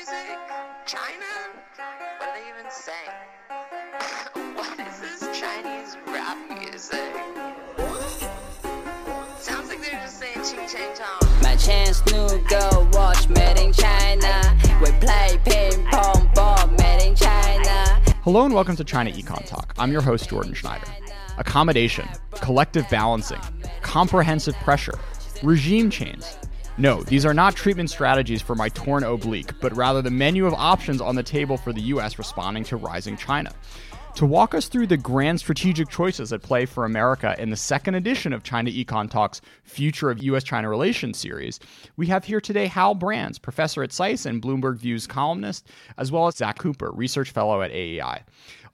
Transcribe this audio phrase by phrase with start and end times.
[0.00, 0.38] music?
[0.86, 1.26] China?
[2.18, 4.54] What are they even saying?
[4.56, 7.12] what is this Chinese rap music?
[9.38, 11.42] Sounds like they're just saying ching chang chong.
[11.42, 14.58] My chance new girl watch made in China.
[14.80, 18.00] We play ping pong ball made in China.
[18.22, 19.74] Hello and welcome to China Econ Talk.
[19.78, 20.86] I'm your host, Jordan Schneider.
[21.36, 23.40] Accommodation, collective balancing,
[23.82, 24.98] comprehensive pressure,
[25.42, 26.24] regime change.
[26.80, 30.54] No, these are not treatment strategies for my torn oblique, but rather the menu of
[30.54, 33.52] options on the table for the US responding to rising China.
[34.14, 37.96] To walk us through the grand strategic choices at play for America in the second
[37.96, 41.60] edition of China Econ Talk's Future of US China Relations series,
[41.98, 46.28] we have here today Hal Brands, professor at SAIS and Bloomberg Views columnist, as well
[46.28, 48.22] as Zack Cooper, research fellow at AEI.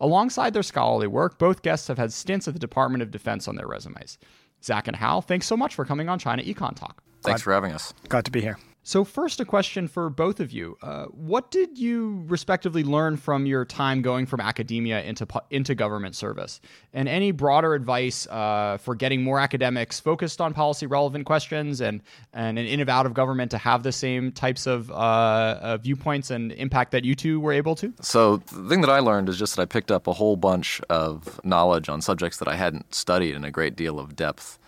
[0.00, 3.56] Alongside their scholarly work, both guests have had stints at the Department of Defense on
[3.56, 4.16] their resumes.
[4.62, 7.02] Zack and Hal, thanks so much for coming on China Econ Talk.
[7.26, 7.92] Thanks for having us.
[8.08, 8.58] Glad to be here.
[8.86, 10.78] So, first, a question for both of you.
[10.80, 16.14] Uh, what did you respectively learn from your time going from academia into into government
[16.14, 16.60] service,
[16.92, 22.00] and any broader advice uh, for getting more academics focused on policy relevant questions and
[22.32, 26.52] and in and out of government to have the same types of uh, viewpoints and
[26.52, 27.92] impact that you two were able to?
[28.02, 30.80] So, the thing that I learned is just that I picked up a whole bunch
[30.88, 34.60] of knowledge on subjects that I hadn't studied in a great deal of depth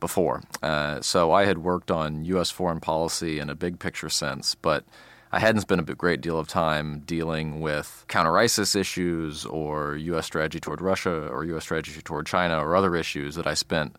[0.00, 0.42] before.
[0.62, 2.50] Uh, so I had worked on U.S.
[2.50, 4.84] foreign policy in a big picture sense, but
[5.32, 10.26] I hadn't spent a great deal of time dealing with counter ISIS issues or U.S.
[10.26, 11.62] strategy toward Russia or U.S.
[11.62, 13.94] strategy toward China or other issues that I spent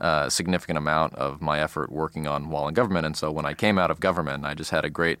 [0.00, 3.06] uh, a significant amount of my effort working on while in government.
[3.06, 5.20] And so when I came out of government, I just had a great,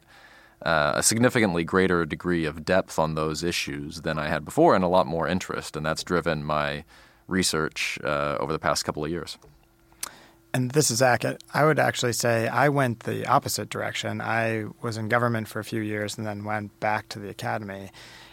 [0.62, 4.82] uh, a significantly greater degree of depth on those issues than I had before and
[4.82, 5.76] a lot more interest.
[5.76, 6.82] And that's driven my
[7.28, 9.38] research uh, over the past couple of years
[10.54, 11.24] and this is Zack.
[11.54, 14.20] I would actually say I went the opposite direction.
[14.20, 17.90] I was in government for a few years and then went back to the academy.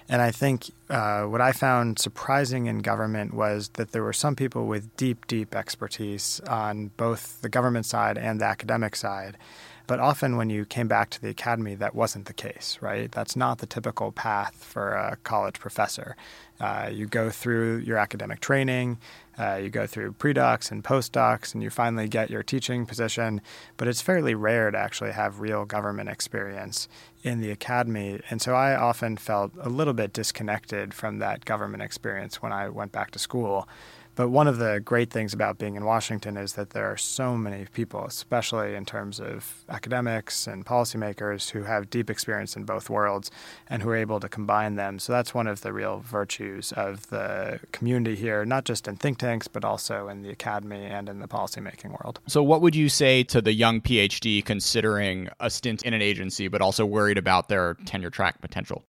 [0.10, 4.36] And I think uh, what I found surprising in government was that there were some
[4.36, 9.38] people with deep, deep expertise on both the government side and the academic side.
[9.86, 13.12] But often when you came back to the academy, that wasn't the case, right?
[13.12, 16.16] That's not the typical path for a college professor.
[16.60, 18.98] Uh, you go through your academic training,
[19.40, 23.42] uh, you go through pre-docs and postdocs, and you finally get your teaching position.
[23.78, 26.88] But it's fairly rare to actually have real government experience
[27.24, 28.20] in the academy.
[28.30, 32.70] And so I often felt a little bit disconnected from that government experience when I
[32.70, 33.68] went back to school.
[34.20, 37.38] But one of the great things about being in Washington is that there are so
[37.38, 42.90] many people, especially in terms of academics and policymakers, who have deep experience in both
[42.90, 43.32] worlds
[43.70, 45.00] and who are able to combine them.
[45.00, 49.20] So that's one of the real virtues of the community here, not just in think
[49.20, 52.20] tanks, but also in the academy and in the policymaking world.
[52.28, 56.50] So, what would you say to the young PhD considering a stint in an agency,
[56.50, 58.84] but also worried about their tenure track potential?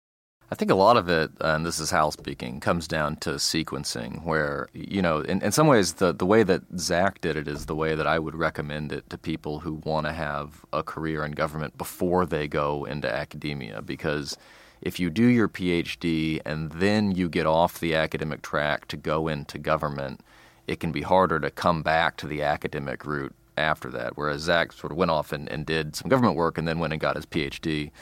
[0.52, 4.24] I think a lot of it, and this is Hal speaking, comes down to sequencing,
[4.24, 7.66] where, you know, in, in some ways, the, the way that Zack did it is
[7.66, 11.24] the way that I would recommend it to people who want to have a career
[11.24, 13.80] in government before they go into academia.
[13.80, 14.36] Because
[14.82, 19.28] if you do your PhD and then you get off the academic track to go
[19.28, 20.20] into government,
[20.66, 24.16] it can be harder to come back to the academic route after that.
[24.16, 26.92] Whereas Zack sort of went off and, and did some government work and then went
[26.92, 27.92] and got his PhD.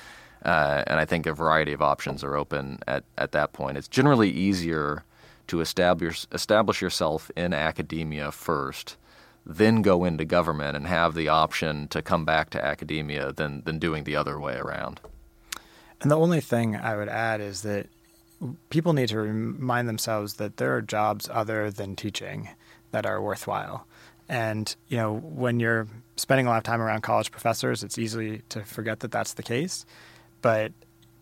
[0.44, 3.76] Uh, and I think a variety of options are open at, at that point.
[3.76, 5.04] It's generally easier
[5.48, 8.96] to establish establish yourself in academia first,
[9.44, 13.78] then go into government and have the option to come back to academia than than
[13.78, 15.00] doing the other way around.
[16.00, 17.88] And the only thing I would add is that
[18.70, 22.50] people need to remind themselves that there are jobs other than teaching
[22.92, 23.86] that are worthwhile.
[24.28, 28.42] And you know, when you're spending a lot of time around college professors, it's easy
[28.50, 29.86] to forget that that's the case
[30.42, 30.72] but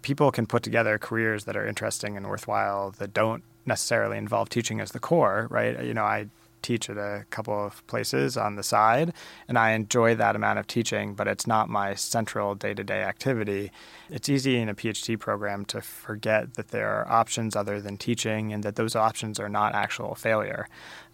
[0.03, 4.81] people can put together careers that are interesting and worthwhile that don't necessarily involve teaching
[4.81, 5.83] as the core, right?
[5.85, 6.29] You know, I
[6.63, 9.13] teach at a couple of places on the side,
[9.49, 13.03] and I enjoy that amount of teaching, but it's not my central day to day
[13.03, 13.71] activity.
[14.11, 18.53] It's easy in a PhD program to forget that there are options other than teaching
[18.53, 20.69] and that those options are not actual failure.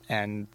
[0.09, 0.47] And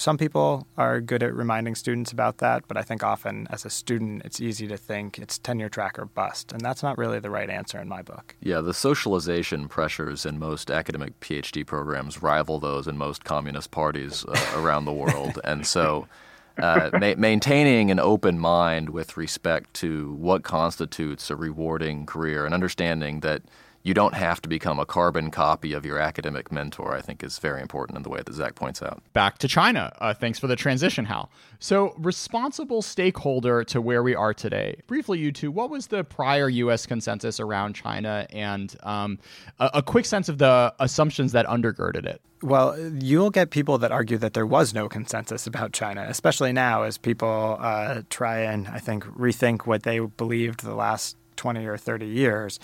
[0.00, 3.70] some people are good at reminding students about that, but I think often as a
[3.70, 6.52] student, it's easy to think it's tenure track or bust.
[6.52, 8.34] And that's not really the right answer in my book.
[8.40, 14.24] Yeah, the socialization pressures in most academic PhD programs rival those in most communist parties
[14.24, 15.38] uh, around the world.
[15.44, 16.08] And so
[16.56, 22.54] uh, ma- maintaining an open mind with respect to what constitutes a rewarding career and
[22.54, 23.42] understanding that
[23.82, 27.38] you don't have to become a carbon copy of your academic mentor, I think is
[27.38, 29.02] very important in the way that Zack points out.
[29.12, 29.92] Back to China.
[30.00, 31.30] Uh, thanks for the transition, Hal.
[31.58, 34.80] So, responsible stakeholder to where we are today.
[34.86, 36.86] Briefly, you two, what was the prior U.S.
[36.86, 39.18] consensus around China and um,
[39.58, 42.20] a, a quick sense of the assumptions that undergirded it?
[42.42, 46.82] Well, you'll get people that argue that there was no consensus about China, especially now
[46.82, 51.76] as people uh, try and, I think, rethink what they believed the last 20 or
[51.76, 52.58] 30 years.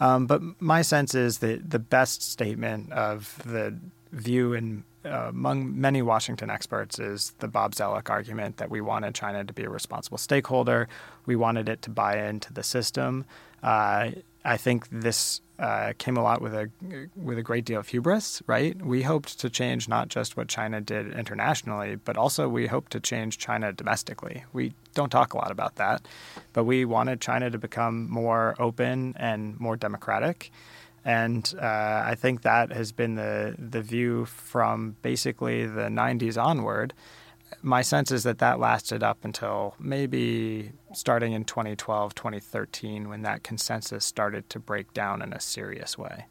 [0.00, 3.76] Um, but my sense is that the best statement of the
[4.12, 9.14] view in uh, among many Washington experts is the Bob Zoellick argument that we wanted
[9.14, 10.88] China to be a responsible stakeholder.
[11.24, 13.24] We wanted it to buy into the system.
[13.62, 14.10] Uh,
[14.44, 16.70] I think this uh, came a lot with a
[17.16, 18.80] with a great deal of hubris, right?
[18.80, 23.00] We hoped to change not just what China did internationally, but also we hoped to
[23.00, 24.44] change China domestically.
[24.52, 26.06] We don't talk a lot about that,
[26.52, 30.52] but we wanted China to become more open and more democratic.
[31.04, 36.94] And uh, I think that has been the the view from basically the 90s onward
[37.62, 43.42] my sense is that that lasted up until maybe starting in 2012, 2013, when that
[43.42, 46.26] consensus started to break down in a serious way.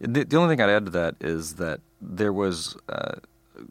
[0.00, 3.16] The, the only thing I'd add to that is that there was uh,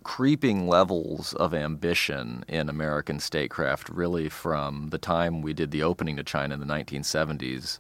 [0.03, 6.15] creeping levels of ambition in American statecraft really from the time we did the opening
[6.17, 7.79] to China in the 1970s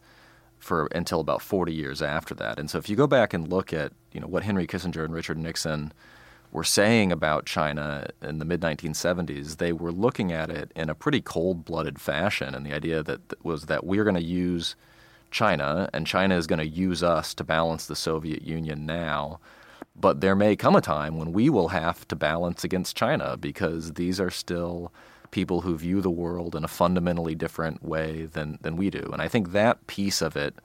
[0.59, 2.57] for until about 40 years after that.
[2.57, 5.13] And so if you go back and look at you know what Henry Kissinger and
[5.13, 5.91] Richard Nixon–
[6.53, 10.95] were saying about China in the mid 1970s, they were looking at it in a
[10.95, 12.53] pretty cold blooded fashion.
[12.53, 14.75] And the idea that was that we're going to use
[15.31, 19.39] China and China is going to use us to balance the Soviet Union now.
[19.95, 23.93] But there may come a time when we will have to balance against China because
[23.93, 24.93] these are still
[25.31, 29.09] people who view the world in a fundamentally different way than, than we do.
[29.11, 30.55] And I think that piece of it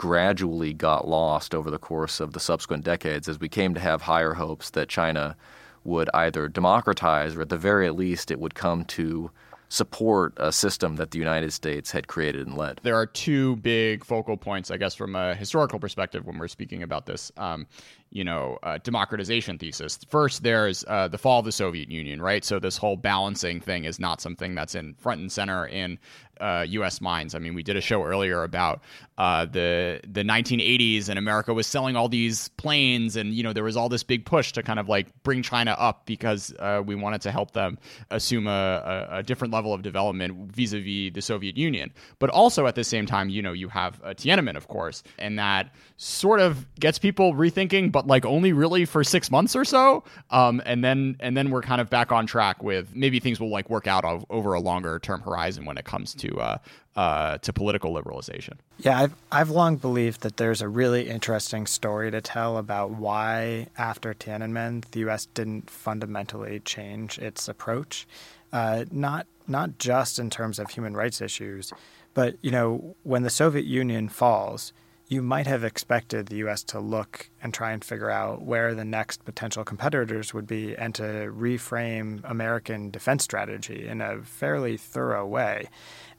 [0.00, 4.00] gradually got lost over the course of the subsequent decades as we came to have
[4.00, 5.36] higher hopes that China
[5.84, 9.30] would either democratize or at the very least it would come to
[9.68, 12.80] support a system that the United States had created and led.
[12.82, 16.82] There are two big focal points, I guess, from a historical perspective when we're speaking
[16.82, 17.30] about this.
[17.36, 17.66] Um,
[18.10, 19.98] you know, uh, democratization thesis.
[20.08, 22.44] First, there's uh, the fall of the Soviet Union, right?
[22.44, 25.98] So this whole balancing thing is not something that's in front and center in
[26.40, 27.00] uh, U.S.
[27.00, 27.34] mines.
[27.34, 28.82] I mean, we did a show earlier about
[29.18, 33.64] uh, the the 1980s, and America was selling all these planes, and you know there
[33.64, 36.94] was all this big push to kind of like bring China up because uh, we
[36.94, 37.78] wanted to help them
[38.10, 41.92] assume a, a, a different level of development vis-a-vis the Soviet Union.
[42.18, 45.38] But also at the same time, you know, you have uh, Tiananmen, of course, and
[45.38, 50.02] that sort of gets people rethinking, but like only really for six months or so,
[50.30, 53.50] um, and then and then we're kind of back on track with maybe things will
[53.50, 56.58] like work out over a longer term horizon when it comes to uh,
[56.96, 58.54] uh, to political liberalization.
[58.78, 63.68] Yeah, I've I've long believed that there's a really interesting story to tell about why
[63.78, 65.26] after Tiananmen the U.S.
[65.26, 68.06] didn't fundamentally change its approach,
[68.52, 71.72] uh, not not just in terms of human rights issues,
[72.14, 74.72] but you know when the Soviet Union falls
[75.10, 76.62] you might have expected the U.S.
[76.62, 80.94] to look and try and figure out where the next potential competitors would be and
[80.94, 85.68] to reframe American defense strategy in a fairly thorough way.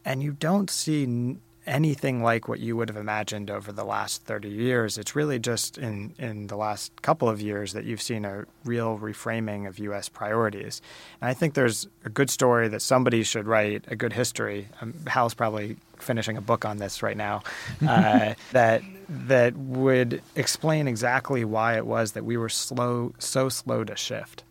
[0.04, 4.50] And you don't see anything like what you would have imagined over the last 30
[4.50, 4.98] years.
[4.98, 8.98] It's really just in, in the last couple of years that you've seen a real
[8.98, 10.10] reframing of U.S.
[10.10, 10.82] priorities.
[11.22, 14.70] And I think there's a good story that somebody should write, a good history.
[14.82, 17.44] Um, Hal's probably finishing a book on this right now
[17.88, 23.84] uh, that that would explain exactly why it was that we were slow, so slow
[23.84, 24.44] to shift.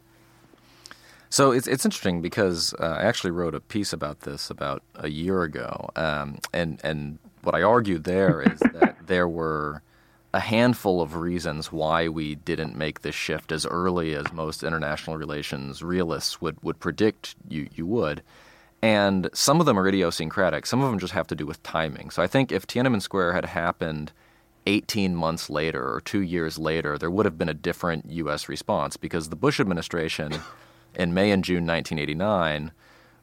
[1.31, 5.09] So it's it's interesting because uh, I actually wrote a piece about this about a
[5.09, 9.83] year ago, um, and and what I argued there is that there were
[10.35, 15.17] a handful of reasons why we didn't make this shift as early as most international
[15.17, 18.23] relations realists would would predict you you would.
[18.83, 20.67] And some of them are idiosyncratic.
[20.67, 22.11] Some of them just have to do with timing.
[22.11, 24.11] So I think if Tiananmen Square had happened
[24.67, 28.49] 18 months later or two years later, there would have been a different U.S.
[28.49, 30.33] response because the Bush administration
[30.95, 32.73] in May and June 1989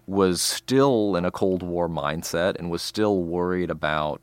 [0.07, 4.21] was still in a Cold War mindset and was still worried about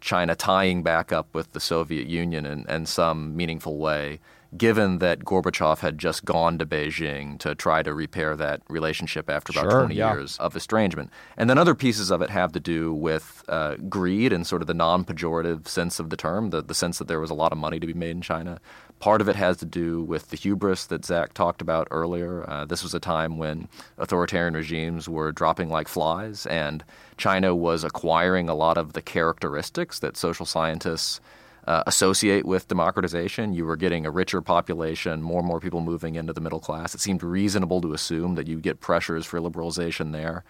[0.00, 4.20] China tying back up with the Soviet Union in, in some meaningful way,
[4.56, 9.52] given that Gorbachev had just gone to Beijing to try to repair that relationship after
[9.52, 10.14] about sure, 20 yeah.
[10.14, 11.10] years of estrangement.
[11.36, 14.68] And then other pieces of it have to do with uh, greed and sort of
[14.68, 17.52] the non pejorative sense of the term, the, the sense that there was a lot
[17.52, 18.60] of money to be made in China.
[18.98, 22.48] Part of it has to do with the hubris that Zack talked about earlier.
[22.48, 26.82] Uh, this was a time when authoritarian regimes were dropping like flies, and
[27.18, 31.20] China was acquiring a lot of the characteristics that social scientists
[31.66, 33.52] uh, associate with democratization.
[33.52, 36.94] You were getting a richer population, more and more people moving into the middle class.
[36.94, 40.44] It seemed reasonable to assume that you get pressures for liberalization there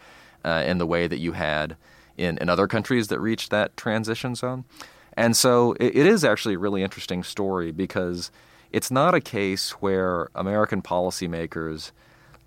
[0.45, 1.77] uh, in the way that you had
[2.17, 4.65] in, in other countries that reached that transition zone.
[5.17, 8.31] And so it, it is actually a really interesting story because
[8.73, 11.93] it's not a case where American policymakers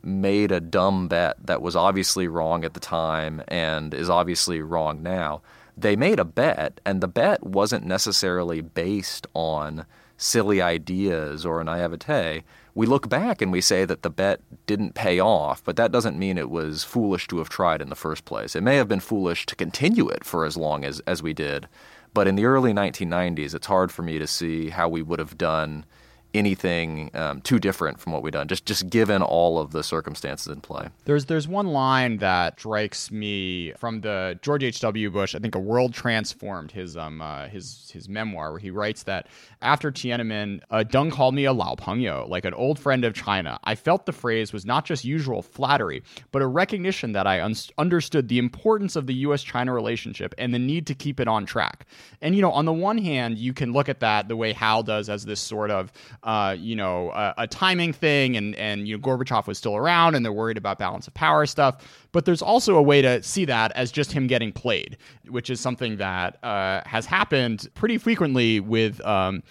[0.01, 5.03] made a dumb bet that was obviously wrong at the time and is obviously wrong
[5.03, 5.41] now
[5.79, 9.85] they made a bet, and the bet wasn't necessarily based on
[10.17, 12.43] silly ideas or naivete.
[12.75, 16.19] We look back and we say that the bet didn't pay off, but that doesn't
[16.19, 18.55] mean it was foolish to have tried in the first place.
[18.55, 21.67] It may have been foolish to continue it for as long as, as we did,
[22.13, 25.37] but in the early 1990s, it's hard for me to see how we would have
[25.37, 25.85] done
[26.33, 30.47] anything um, too different from what we've done, just just given all of the circumstances
[30.47, 30.89] in play.
[31.05, 34.79] There's there's one line that strikes me from the George H.
[34.81, 35.09] W.
[35.09, 39.03] Bush, I think a world transformed his um uh, his his memoir where he writes
[39.03, 39.27] that
[39.61, 43.59] after Tiananmen, uh, Deng called me a Lao Pengyou, like an old friend of China.
[43.63, 47.55] I felt the phrase was not just usual flattery, but a recognition that I un-
[47.77, 51.87] understood the importance of the U.S.-China relationship and the need to keep it on track.
[52.21, 54.83] And you know, on the one hand, you can look at that the way Hal
[54.83, 55.91] does as this sort of
[56.23, 60.15] uh, you know, a, a, timing thing, and and you know, Gorbachev was still around,
[60.15, 62.07] and they're worried about balance of power stuff.
[62.11, 64.97] But there's also a way to see that as just him getting played,
[65.29, 69.43] which is something that uh, has happened pretty frequently with um,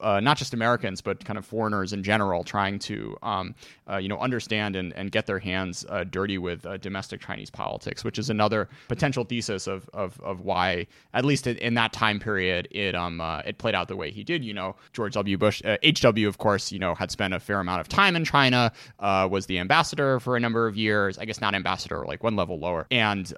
[0.00, 3.54] uh, not just Americans, but kind of foreigners in general, trying to um,
[3.90, 7.50] uh, you know understand and, and get their hands uh, dirty with uh, domestic Chinese
[7.50, 12.18] politics, which is another potential thesis of, of, of why, at least in that time
[12.20, 14.44] period, it um uh, it played out the way he did.
[14.44, 15.38] You know, George W.
[15.38, 16.26] Bush, H.W.
[16.26, 19.46] Uh, of course, you know, had spent a fair amount of time in China, was
[19.46, 21.18] the ambassador for a number of years.
[21.18, 23.32] I guess not ambassador, like one level lower, and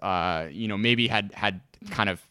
[0.52, 1.60] you know maybe had had
[1.90, 2.25] kind of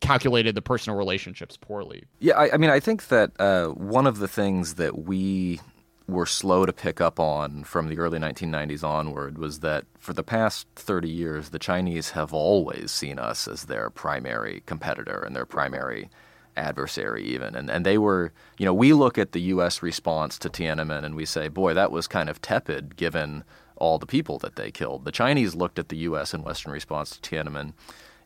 [0.00, 2.04] calculated the personal relationships poorly.
[2.18, 5.60] Yeah, I, I mean, I think that uh, one of the things that we
[6.08, 10.24] were slow to pick up on from the early 1990s onward was that for the
[10.24, 15.46] past 30 years, the Chinese have always seen us as their primary competitor and their
[15.46, 16.10] primary
[16.56, 17.54] adversary, even.
[17.54, 19.82] And, and they were, you know, we look at the U.S.
[19.82, 23.44] response to Tiananmen and we say, boy, that was kind of tepid given
[23.76, 25.04] all the people that they killed.
[25.04, 26.34] The Chinese looked at the U.S.
[26.34, 27.72] and Western response to Tiananmen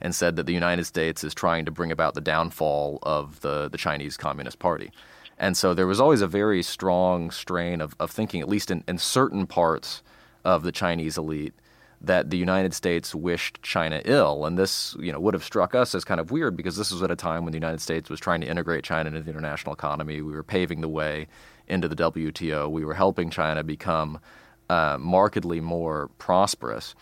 [0.01, 3.69] and said that the United States is trying to bring about the downfall of the,
[3.69, 4.91] the Chinese Communist Party.
[5.39, 8.85] And so there was always a very strong strain of, of thinking, at least in,
[8.87, 10.03] in certain parts
[10.45, 11.55] of the Chinese elite,
[12.01, 14.45] that the United States wished China ill.
[14.45, 17.03] And this, you know, would have struck us as kind of weird because this was
[17.03, 19.75] at a time when the United States was trying to integrate China into the international
[19.75, 20.21] economy.
[20.21, 21.27] We were paving the way
[21.67, 22.71] into the WTO.
[22.71, 24.21] We were helping China become
[24.69, 26.95] uh, markedly more prosperous.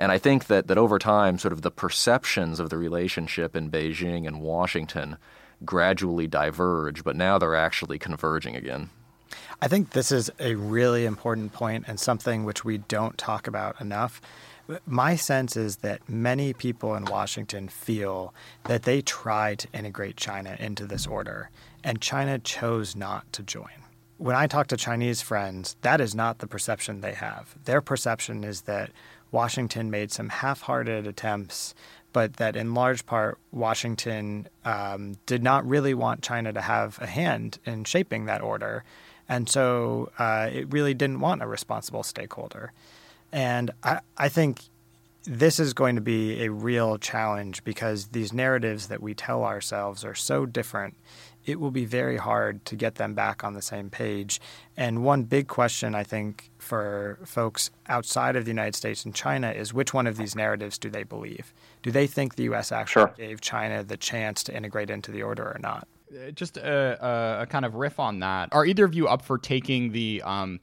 [0.00, 3.70] And I think that, that over time, sort of the perceptions of the relationship in
[3.70, 5.18] Beijing and Washington
[5.62, 8.88] gradually diverge, but now they're actually converging again.
[9.60, 13.78] I think this is a really important point and something which we don't talk about
[13.78, 14.22] enough.
[14.86, 18.32] My sense is that many people in Washington feel
[18.64, 21.50] that they tried to integrate China into this order,
[21.84, 23.84] and China chose not to join.
[24.16, 27.54] When I talk to Chinese friends, that is not the perception they have.
[27.64, 28.90] Their perception is that
[29.30, 31.74] Washington made some half hearted attempts,
[32.12, 37.06] but that in large part, Washington um, did not really want China to have a
[37.06, 38.84] hand in shaping that order.
[39.28, 42.72] And so uh, it really didn't want a responsible stakeholder.
[43.30, 44.62] And I, I think
[45.24, 50.04] this is going to be a real challenge because these narratives that we tell ourselves
[50.04, 50.96] are so different
[51.46, 54.40] it will be very hard to get them back on the same page.
[54.76, 59.50] And one big question, I think, for folks outside of the United States and China
[59.50, 61.52] is which one of these narratives do they believe?
[61.82, 62.72] Do they think the U.S.
[62.72, 63.14] actually sure.
[63.16, 65.88] gave China the chance to integrate into the order or not?
[66.12, 68.48] Uh, just a, a, a, kind of riff on that.
[68.52, 70.60] Are either of you up for taking the um,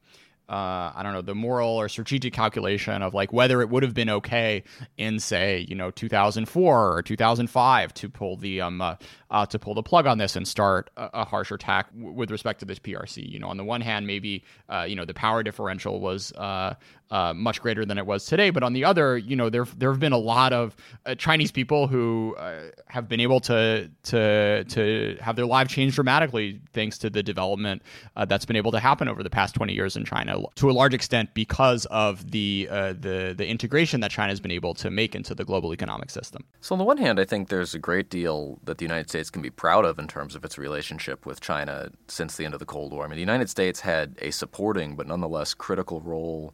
[0.49, 3.93] uh, I don't know, the moral or strategic calculation of like whether it would have
[3.93, 4.63] been okay
[4.97, 8.95] in say, you know, 2004 or 2005 to pull the um uh,
[9.29, 12.31] uh, to pull the plug on this and start a, a harsher attack w- with
[12.31, 13.27] respect to this PRC.
[13.29, 16.75] You know, on the one hand, maybe uh, you know the power differential was uh,
[17.11, 18.49] uh, much greater than it was today.
[18.49, 21.51] But on the other, you know, there there have been a lot of uh, Chinese
[21.51, 26.97] people who uh, have been able to to to have their lives changed dramatically thanks
[26.99, 27.81] to the development
[28.27, 30.93] that's been able to happen over the past twenty years in China, to a large
[30.93, 35.35] extent because of the the the integration that China has been able to make into
[35.35, 36.43] the global economic system.
[36.61, 39.16] So on the one hand, I think there's a great deal that the United States
[39.29, 42.59] can be proud of in terms of its relationship with China since the end of
[42.59, 43.03] the Cold War.
[43.03, 46.53] I mean, the United States had a supporting but nonetheless critical role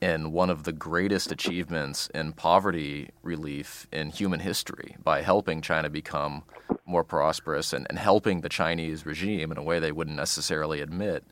[0.00, 5.90] in one of the greatest achievements in poverty relief in human history by helping China
[5.90, 6.42] become
[6.86, 11.24] more prosperous, and, and helping the Chinese regime in a way they wouldn't necessarily admit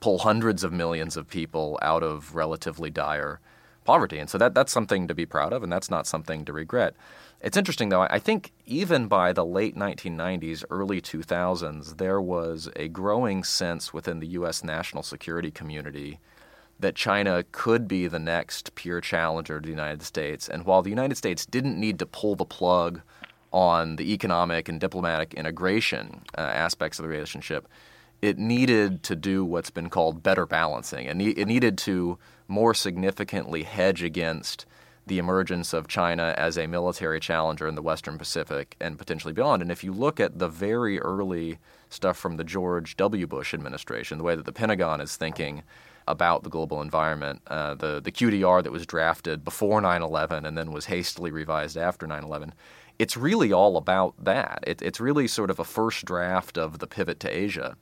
[0.00, 3.40] pull hundreds of millions of people out of relatively dire
[3.84, 4.18] poverty.
[4.18, 6.94] And so that, that's something to be proud of, and that's not something to regret.
[7.42, 8.02] It's interesting, though.
[8.02, 14.20] I think even by the late 1990s, early 2000s, there was a growing sense within
[14.20, 14.62] the U.S.
[14.62, 16.20] national security community
[16.78, 20.48] that China could be the next peer challenger to the United States.
[20.48, 23.00] And while the United States didn't need to pull the plug
[23.52, 27.66] on the economic and diplomatic integration uh, aspects of the relationship,
[28.20, 31.08] it needed to do what's been called better balancing.
[31.08, 34.64] And it needed to more significantly hedge against
[35.06, 39.60] the emergence of China as a military challenger in the Western Pacific and potentially beyond.
[39.60, 43.26] And if you look at the very early stuff from the George W.
[43.26, 45.64] Bush administration, the way that the Pentagon is thinking
[46.06, 50.56] about the global environment, uh, the, the QDR that was drafted before 9 11 and
[50.56, 52.54] then was hastily revised after 9 11,
[52.98, 54.62] it's really all about that.
[54.66, 57.76] It, it's really sort of a first draft of the pivot to Asia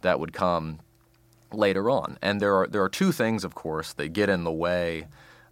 [0.00, 0.80] that would come
[1.52, 2.18] later on.
[2.20, 5.06] And there are there are two things, of course, that get in the way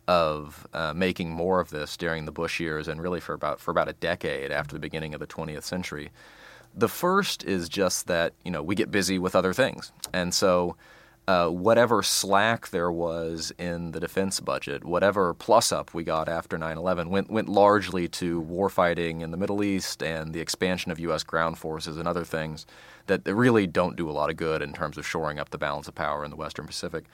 [0.09, 3.71] of uh, making more of this during the Bush years and really for about for
[3.71, 6.11] about a decade after the beginning of the 20th century.
[6.75, 10.77] The first is just that you know we get busy with other things, and so
[11.29, 16.59] uh, whatever slack there was in the defense budget, whatever plus up we got after
[16.59, 21.23] 9/11, went went largely to warfighting in the Middle East and the expansion of U.S.
[21.23, 22.67] ground forces and other things
[23.07, 25.89] that really don't do a lot of good in terms of shoring up the balance
[25.89, 27.05] of power in the Western Pacific.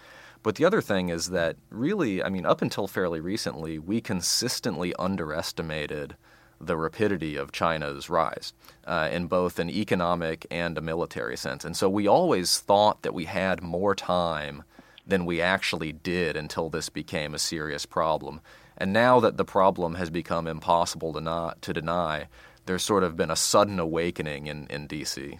[0.42, 4.94] But the other thing is that really, I mean, up until fairly recently, we consistently
[4.98, 6.16] underestimated
[6.60, 8.52] the rapidity of China's rise
[8.86, 11.64] uh, in both an economic and a military sense.
[11.64, 14.64] And so we always thought that we had more time
[15.06, 18.40] than we actually did until this became a serious problem.
[18.76, 22.28] And now that the problem has become impossible to not to deny,
[22.66, 25.38] there's sort of been a sudden awakening in, in DC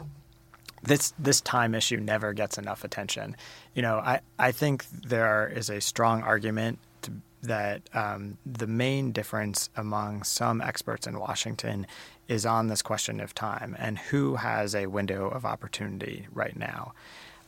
[0.83, 3.37] this this time issue never gets enough attention.
[3.75, 9.13] You know, I, I think there is a strong argument to, that um, the main
[9.13, 11.87] difference among some experts in Washington
[12.29, 16.93] is on this question of time and who has a window of opportunity right now.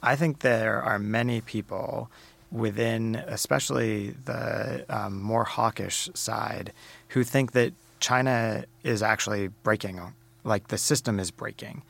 [0.03, 2.11] I think there are many people
[2.51, 6.73] within, especially the um, more hawkish side,
[7.09, 10.01] who think that China is actually breaking,
[10.43, 11.83] like the system is breaking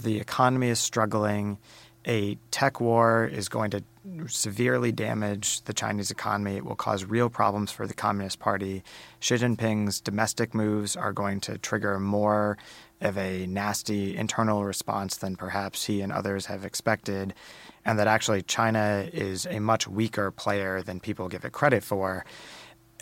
[0.00, 1.58] the economy is struggling.
[2.06, 3.82] A tech war is going to
[4.26, 6.56] severely damage the Chinese economy.
[6.56, 8.84] It will cause real problems for the Communist Party.
[9.20, 12.58] Xi Jinping's domestic moves are going to trigger more
[13.00, 17.32] of a nasty internal response than perhaps he and others have expected.
[17.84, 22.24] And that actually China is a much weaker player than people give it credit for.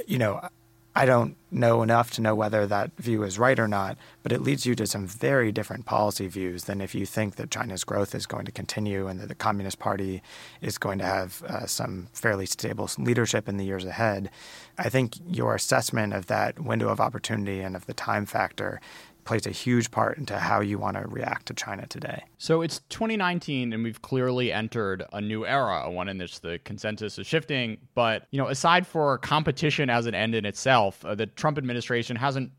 [0.07, 0.48] You know,
[0.94, 4.42] I don't know enough to know whether that view is right or not, but it
[4.42, 8.14] leads you to some very different policy views than if you think that China's growth
[8.14, 10.22] is going to continue and that the Communist Party
[10.61, 14.31] is going to have uh, some fairly stable leadership in the years ahead.
[14.76, 18.78] I think your assessment of that window of opportunity and of the time factor
[19.24, 22.22] plays a huge part into how you want to react to China today.
[22.38, 27.18] So it's 2019 and we've clearly entered a new era, one in which the consensus
[27.18, 31.26] is shifting, but you know, aside for competition as an end in itself, uh, the
[31.26, 32.50] Trump administration hasn't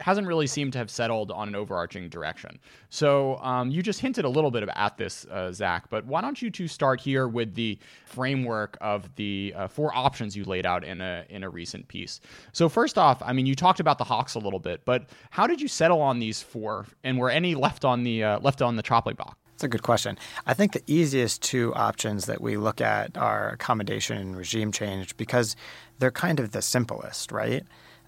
[0.00, 2.58] hasn't really seemed to have settled on an overarching direction.
[2.88, 6.40] So um, you just hinted a little bit at this, uh, Zack, but why don't
[6.40, 10.84] you two start here with the framework of the uh, four options you laid out
[10.84, 12.20] in a in a recent piece.
[12.52, 15.46] So first off, I mean, you talked about the Hawks a little bit, but how
[15.46, 18.76] did you settle on these four, and were any left on the uh, left on
[18.76, 19.36] the chopping block?
[19.60, 20.16] That's a good question.
[20.46, 25.14] I think the easiest two options that we look at are accommodation and regime change
[25.18, 25.54] because
[25.98, 27.62] they're kind of the simplest, right?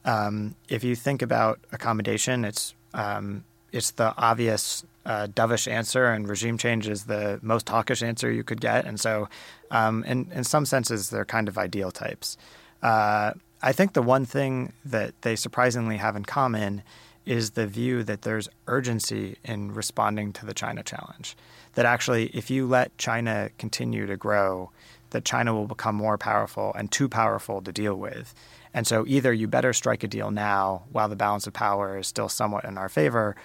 [0.05, 6.29] Um, if you think about accommodation, it's um, it's the obvious uh, dovish answer, and
[6.29, 8.85] regime change is the most hawkish answer you could get.
[8.85, 9.29] And so,
[9.71, 12.37] um, in in some senses, they're kind of ideal types.
[12.83, 16.83] Uh, I think the one thing that they surprisingly have in common
[17.25, 21.37] is the view that there's urgency in responding to the China challenge.
[21.75, 24.71] That actually, if you let China continue to grow,
[25.11, 28.35] that China will become more powerful and too powerful to deal with.
[28.75, 32.07] And so either you better strike a deal now while the balance of power is
[32.07, 33.37] still somewhat in our favor,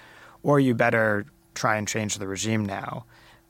[0.42, 3.04] or you better try and change the regime now,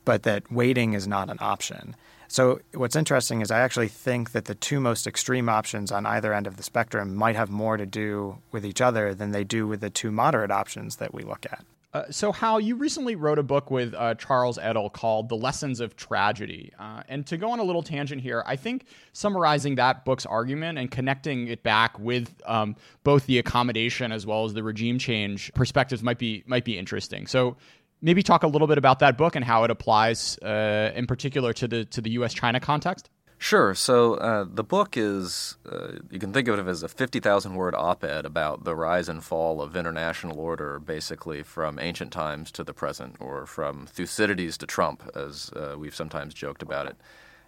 [0.05, 1.95] but that waiting is not an option.
[2.27, 6.35] So what's interesting is I actually think that the two most extreme options on either
[6.35, 9.67] end of the spectrum might have more to do with each other than they do
[9.67, 11.65] with the two moderate options that we look at.
[11.95, 15.81] Uh, so, Hal, you recently wrote a book with uh, Charles Edel called The Lessons
[15.81, 16.73] of Tragedy.
[16.79, 20.79] Uh, and to go on a little tangent here, I think summarizing that book's argument
[20.79, 25.51] and connecting it back with um, both the accommodation as well as the regime change
[25.55, 27.27] perspectives might be might be interesting.
[27.27, 27.57] So,
[28.03, 31.55] maybe talk a little bit about that book and how it applies, uh, in particular,
[31.55, 32.35] to the to the U.S.
[32.35, 33.09] China context.
[33.41, 33.73] Sure.
[33.73, 37.73] So uh, the book is, uh, you can think of it as a 50,000 word
[37.77, 42.65] op ed about the rise and fall of international order, basically from ancient times to
[42.65, 46.97] the present, or from Thucydides to Trump, as uh, we've sometimes joked about it.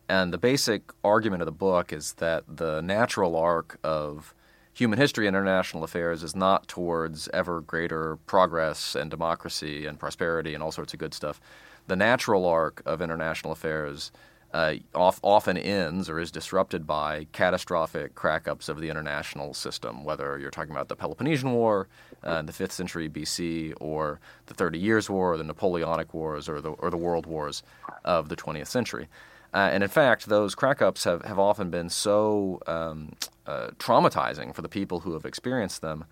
[0.08, 4.32] And the basic argument of the book is that the natural arc of
[4.72, 10.54] human history and international affairs is not towards ever greater progress and democracy and prosperity
[10.54, 11.40] and all sorts of good stuff.
[11.88, 14.12] The natural arc of international affairs
[14.52, 20.38] uh, off, often ends or is disrupted by catastrophic crackups of the international system, whether
[20.38, 21.88] you're talking about the Peloponnesian War
[22.26, 26.48] uh, in the 5th century BC or the Thirty Years' War or the Napoleonic Wars
[26.48, 27.62] or the, or the World Wars
[28.04, 29.08] of the 20th century.
[29.52, 33.12] Uh, and in fact, those crackups have, have often been so um,
[33.46, 36.04] uh, traumatizing for the people who have experienced them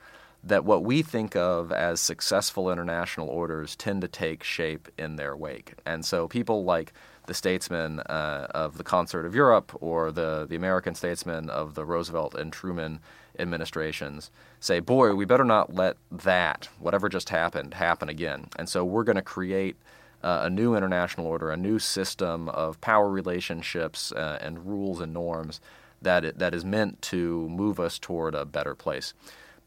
[0.44, 5.36] that what we think of as successful international orders tend to take shape in their
[5.36, 5.74] wake.
[5.84, 6.92] And so people like
[7.28, 11.84] the statesmen uh, of the Concert of Europe or the, the American statesmen of the
[11.84, 12.98] Roosevelt and Truman
[13.38, 18.46] administrations say, boy, we better not let that, whatever just happened, happen again.
[18.58, 19.76] And so we're going to create
[20.24, 25.14] uh, a new international order, a new system of power relationships uh, and rules and
[25.14, 25.60] norms
[26.02, 29.14] that, it, that is meant to move us toward a better place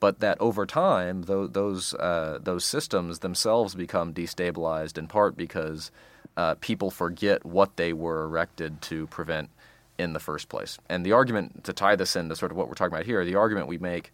[0.02, 5.92] but that over time, those those, uh, those systems themselves become destabilized in part because
[6.36, 9.50] uh, people forget what they were erected to prevent
[9.98, 10.80] in the first place.
[10.90, 13.36] And the argument to tie this into sort of what we're talking about here, the
[13.36, 14.12] argument we make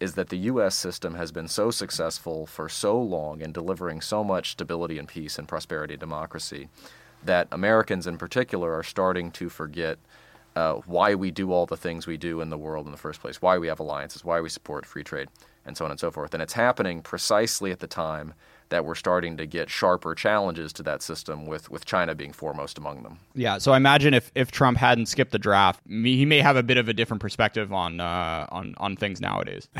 [0.00, 0.74] is that the U.S.
[0.74, 5.38] system has been so successful for so long in delivering so much stability and peace
[5.38, 6.68] and prosperity and democracy
[7.24, 9.98] that Americans in particular are starting to forget
[10.56, 13.20] uh, why we do all the things we do in the world in the first
[13.20, 15.28] place, why we have alliances, why we support free trade,
[15.64, 16.34] and so on and so forth.
[16.34, 18.34] And it's happening precisely at the time
[18.68, 22.78] that we're starting to get sharper challenges to that system with, with China being foremost
[22.78, 23.18] among them.
[23.34, 26.62] Yeah, so I imagine if, if Trump hadn't skipped the draft, he may have a
[26.62, 29.68] bit of a different perspective on uh, on on things nowadays.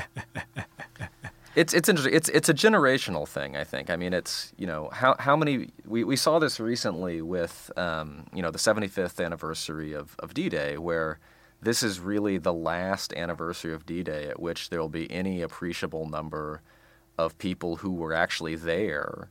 [1.55, 2.15] it's it's interesting.
[2.15, 3.57] It's it's a generational thing.
[3.57, 3.91] I think.
[3.91, 8.27] I mean, it's you know how how many we, we saw this recently with um,
[8.35, 11.19] you know the 75th anniversary of of D-Day, where
[11.61, 16.09] this is really the last anniversary of D-Day at which there will be any appreciable
[16.09, 16.61] number
[17.19, 19.29] of people who were actually there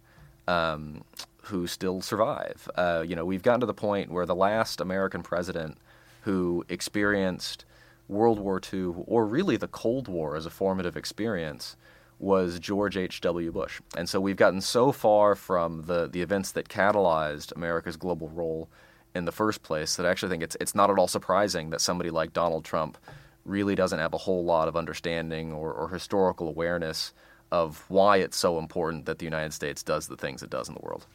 [0.48, 1.04] um,
[1.44, 2.70] who still survive.
[2.76, 5.78] Uh, you know, we've gotten to the point where the last American president
[6.22, 7.66] who experienced
[8.08, 11.76] World War II, or really the Cold War as a formative experience,
[12.22, 13.52] was George H.W.
[13.52, 13.82] Bush.
[13.98, 18.70] And so we've gotten so far from the, the events that catalyzed America's global role
[19.16, 21.82] in the first place that I actually think it's, it's not at all surprising that
[21.82, 22.98] somebody like Donald Trump
[23.44, 27.12] really doesn't have a whole lot of understanding or, or historical awareness
[27.52, 30.76] of why it's so important that the United States does the things it does in
[30.76, 31.06] the world.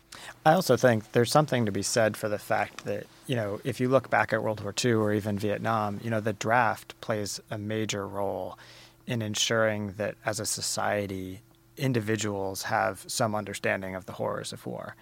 [0.45, 3.81] I also think there's something to be said for the fact that, you know, if
[3.81, 7.41] you look back at World War II or even Vietnam, you know, the draft plays
[7.51, 8.59] a major role
[9.07, 11.41] in ensuring that as a society,
[11.77, 14.97] individuals have some understanding of the horrors of war.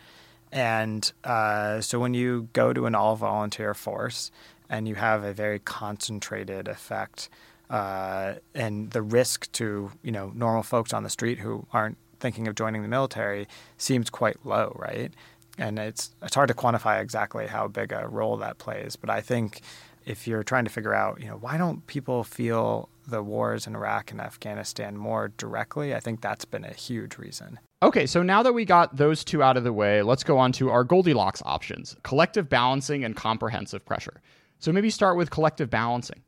[0.53, 4.31] And uh, so when you go to an all volunteer force
[4.69, 7.29] and you have a very concentrated effect
[7.71, 12.47] uh, and the risk to you know normal folks on the street who aren't thinking
[12.47, 15.12] of joining the military seems quite low, right?
[15.59, 19.21] And it's it's hard to quantify exactly how big a role that plays, but I
[19.21, 19.61] think
[20.07, 23.75] if you're trying to figure out, you know, why don't people feel the wars in
[23.75, 27.59] Iraq and Afghanistan more directly, I think that's been a huge reason.
[27.83, 30.53] Okay, so now that we got those two out of the way, let's go on
[30.53, 34.21] to our Goldilocks options collective balancing and comprehensive pressure.
[34.64, 36.23] So maybe start with collective balancing.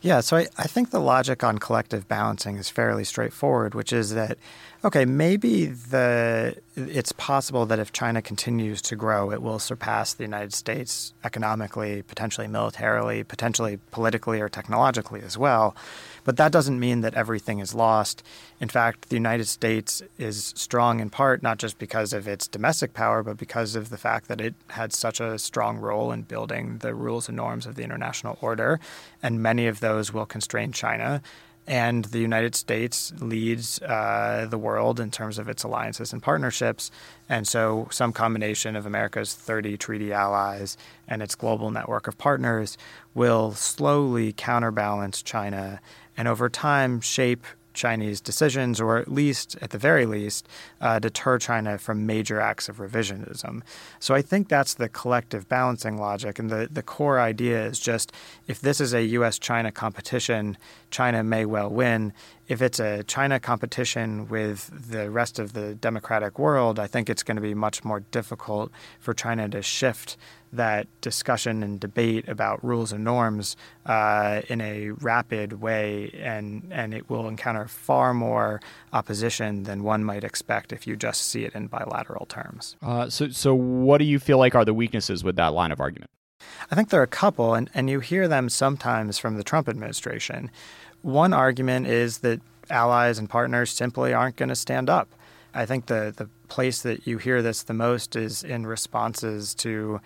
[0.00, 4.14] Yeah, so I, I think the logic on collective balancing is fairly straightforward, which is
[4.14, 4.38] that,
[4.84, 10.22] okay, maybe the it's possible that if China continues to grow, it will surpass the
[10.22, 15.74] United States economically, potentially militarily, potentially politically or technologically as well.
[16.24, 18.22] But that doesn't mean that everything is lost.
[18.60, 22.94] In fact, the United States is strong in part not just because of its domestic
[22.94, 26.78] power, but because of the fact that it had such a strong role in building
[26.78, 28.80] the rules and norms of the international order.
[29.22, 31.22] And many of those will constrain China.
[31.66, 36.90] And the United States leads uh, the world in terms of its alliances and partnerships.
[37.28, 42.76] And so, some combination of America's 30 treaty allies and its global network of partners
[43.14, 45.80] will slowly counterbalance China
[46.16, 50.48] and over time shape Chinese decisions, or at least, at the very least,
[50.80, 53.62] uh, deter China from major acts of revisionism.
[53.98, 56.38] So I think that's the collective balancing logic.
[56.38, 58.12] And the, the core idea is just
[58.46, 60.56] if this is a US China competition,
[60.90, 62.12] China may well win.
[62.48, 67.22] If it's a China competition with the rest of the democratic world, I think it's
[67.22, 70.16] going to be much more difficult for China to shift
[70.52, 76.92] that discussion and debate about rules and norms uh, in a rapid way, and, and
[76.92, 78.60] it will encounter far more
[78.92, 82.76] opposition than one might expect if you just see it in bilateral terms.
[82.82, 85.80] Uh, so, so what do you feel like are the weaknesses with that line of
[85.80, 86.10] argument?
[86.70, 89.68] I think there are a couple, and, and you hear them sometimes from the Trump
[89.68, 90.50] administration.
[91.02, 95.08] One argument is that allies and partners simply aren't going to stand up.
[95.52, 100.00] I think the, the place that you hear this the most is in responses to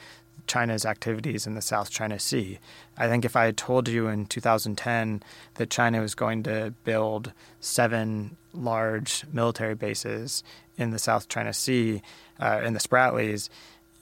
[0.47, 2.59] China's activities in the South China Sea.
[2.97, 5.23] I think if I had told you in 2010
[5.55, 10.43] that China was going to build seven large military bases
[10.77, 12.03] in the South China Sea,
[12.41, 13.49] uh, in the Spratlys,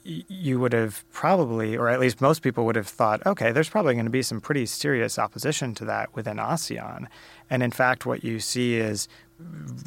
[0.03, 3.93] you would have probably, or at least most people would have thought, okay, there's probably
[3.93, 7.07] going to be some pretty serious opposition to that within ASEAN.
[7.49, 9.07] And in fact, what you see is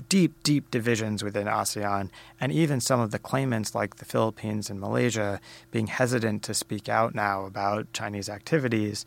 [0.08, 4.80] deep, deep divisions within ASEAN, and even some of the claimants, like the Philippines and
[4.80, 9.04] Malaysia, being hesitant to speak out now about Chinese activities.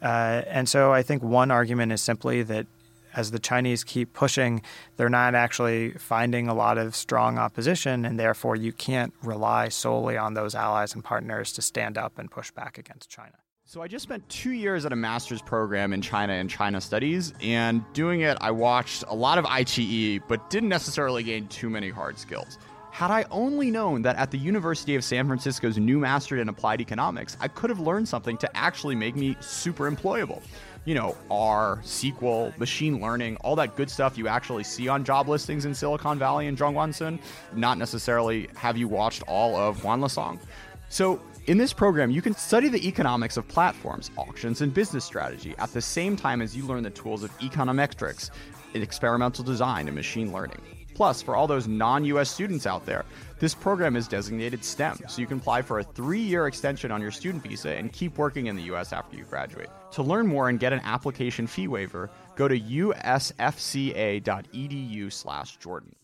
[0.00, 2.66] Uh, and so I think one argument is simply that
[3.14, 4.62] as the Chinese keep pushing,
[4.96, 10.16] they're not actually finding a lot of strong opposition, and therefore you can't rely solely
[10.16, 13.41] on those allies and partners to stand up and push back against China.
[13.72, 17.32] So I just spent two years at a master's program in China and China studies,
[17.40, 21.88] and doing it, I watched a lot of ITE, but didn't necessarily gain too many
[21.88, 22.58] hard skills.
[22.90, 26.82] Had I only known that at the University of San Francisco's new master in applied
[26.82, 30.42] economics, I could have learned something to actually make me super employable.
[30.84, 35.30] You know, R, SQL, machine learning, all that good stuff you actually see on job
[35.30, 37.18] listings in Silicon Valley and Zhongguancun,
[37.54, 40.40] not necessarily have you watched all of Huanlesong.
[40.90, 45.54] So in this program, you can study the economics of platforms, auctions, and business strategy
[45.58, 48.30] at the same time as you learn the tools of econometrics,
[48.74, 50.60] experimental design, and machine learning.
[50.94, 53.04] Plus, for all those non US students out there,
[53.40, 57.00] this program is designated STEM, so you can apply for a three year extension on
[57.00, 59.70] your student visa and keep working in the US after you graduate.
[59.92, 63.12] To learn more and get an application fee waiver, go to usfca.edu
[65.12, 65.94] slash Jordan.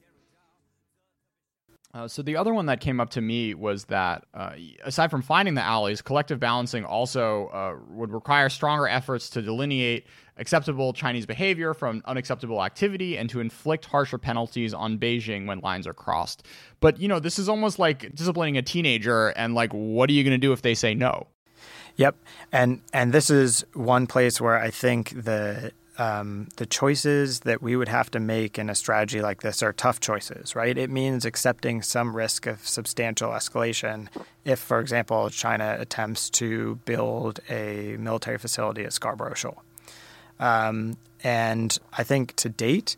[1.95, 4.53] Uh, so the other one that came up to me was that uh,
[4.85, 10.07] aside from finding the alleys, collective balancing also uh, would require stronger efforts to delineate
[10.37, 15.87] acceptable Chinese behavior from unacceptable activity and to inflict harsher penalties on Beijing when lines
[15.87, 16.45] are crossed.
[16.81, 20.23] But you know, this is almost like disciplining a teenager and like, what are you
[20.23, 21.27] going to do if they say no?
[21.97, 22.17] Yep,
[22.53, 27.75] and and this is one place where I think the um, the choices that we
[27.75, 30.79] would have to make in a strategy like this are tough choices, right?
[30.79, 34.09] It means accepting some risk of substantial escalation
[34.45, 39.63] if, for example, China attempts to build a military facility at Scarborough Shoal.
[40.39, 42.97] Um, and I think to date,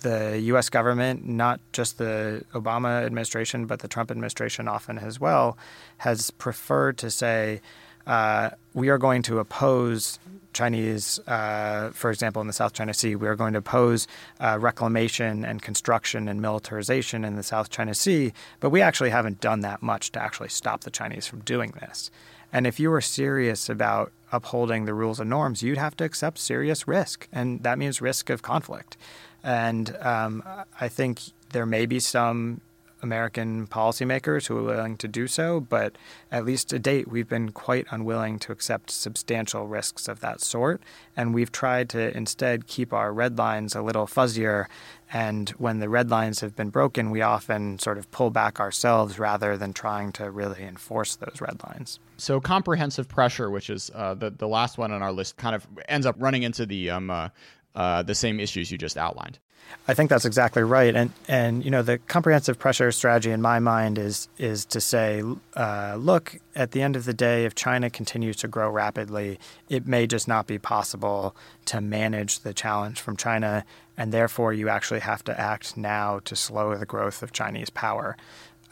[0.00, 0.68] the U.S.
[0.68, 5.56] government, not just the Obama administration, but the Trump administration often as well,
[5.98, 7.60] has preferred to say,
[8.06, 10.18] uh, we are going to oppose
[10.54, 14.06] Chinese, uh, for example, in the South China Sea, we are going to oppose
[14.40, 19.40] uh, reclamation and construction and militarization in the South China Sea, but we actually haven't
[19.40, 22.10] done that much to actually stop the Chinese from doing this.
[22.52, 26.38] And if you were serious about upholding the rules and norms, you'd have to accept
[26.38, 28.96] serious risk, and that means risk of conflict.
[29.42, 30.42] And um,
[30.80, 32.60] I think there may be some
[33.04, 35.96] American policymakers who are willing to do so, but
[36.32, 40.82] at least to date, we've been quite unwilling to accept substantial risks of that sort.
[41.16, 44.66] And we've tried to instead keep our red lines a little fuzzier.
[45.12, 49.18] And when the red lines have been broken, we often sort of pull back ourselves
[49.18, 52.00] rather than trying to really enforce those red lines.
[52.16, 55.66] So, comprehensive pressure, which is uh, the, the last one on our list, kind of
[55.88, 57.28] ends up running into the um, uh,
[57.74, 59.38] uh, the same issues you just outlined.
[59.86, 63.58] I think that's exactly right, and and you know the comprehensive pressure strategy in my
[63.58, 65.22] mind is is to say,
[65.56, 69.86] uh, look, at the end of the day, if China continues to grow rapidly, it
[69.86, 73.64] may just not be possible to manage the challenge from China,
[73.96, 78.16] and therefore you actually have to act now to slow the growth of Chinese power.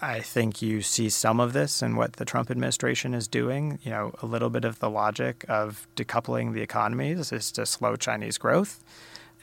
[0.00, 3.78] I think you see some of this in what the Trump administration is doing.
[3.82, 7.94] You know, a little bit of the logic of decoupling the economies is to slow
[7.96, 8.82] Chinese growth.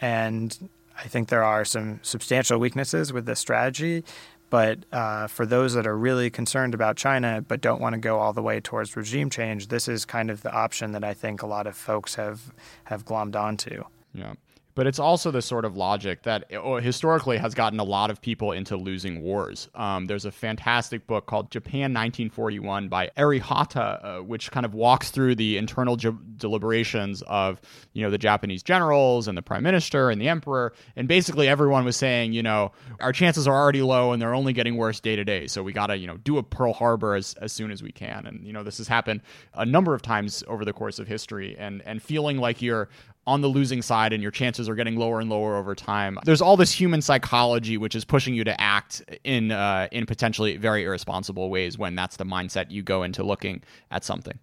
[0.01, 0.69] And
[1.03, 4.03] I think there are some substantial weaknesses with this strategy.
[4.49, 8.19] But uh, for those that are really concerned about China but don't want to go
[8.19, 11.41] all the way towards regime change, this is kind of the option that I think
[11.41, 12.51] a lot of folks have
[12.85, 13.83] have glommed onto.
[14.13, 14.33] Yeah.
[14.75, 18.21] But it's also the sort of logic that oh, historically has gotten a lot of
[18.21, 19.67] people into losing wars.
[19.75, 24.73] Um, there's a fantastic book called Japan 1941 by Eri Hotta, uh, which kind of
[24.73, 27.59] walks through the internal deliberations of
[27.93, 31.83] you know the Japanese generals and the prime minister and the emperor, and basically everyone
[31.83, 35.15] was saying, you know, our chances are already low and they're only getting worse day
[35.15, 37.71] to day, so we got to you know do a Pearl Harbor as, as soon
[37.71, 38.25] as we can.
[38.25, 39.21] And you know this has happened
[39.55, 42.89] a number of times over the course of history, and and feeling like you're
[43.29, 46.17] on the losing side and your chances are getting lower and lower over time.
[46.25, 50.57] There's all this human psychology which is pushing you to act in uh, in potentially
[50.57, 53.61] very irresponsible ways when that's the mindset you go into looking
[53.91, 54.39] at something.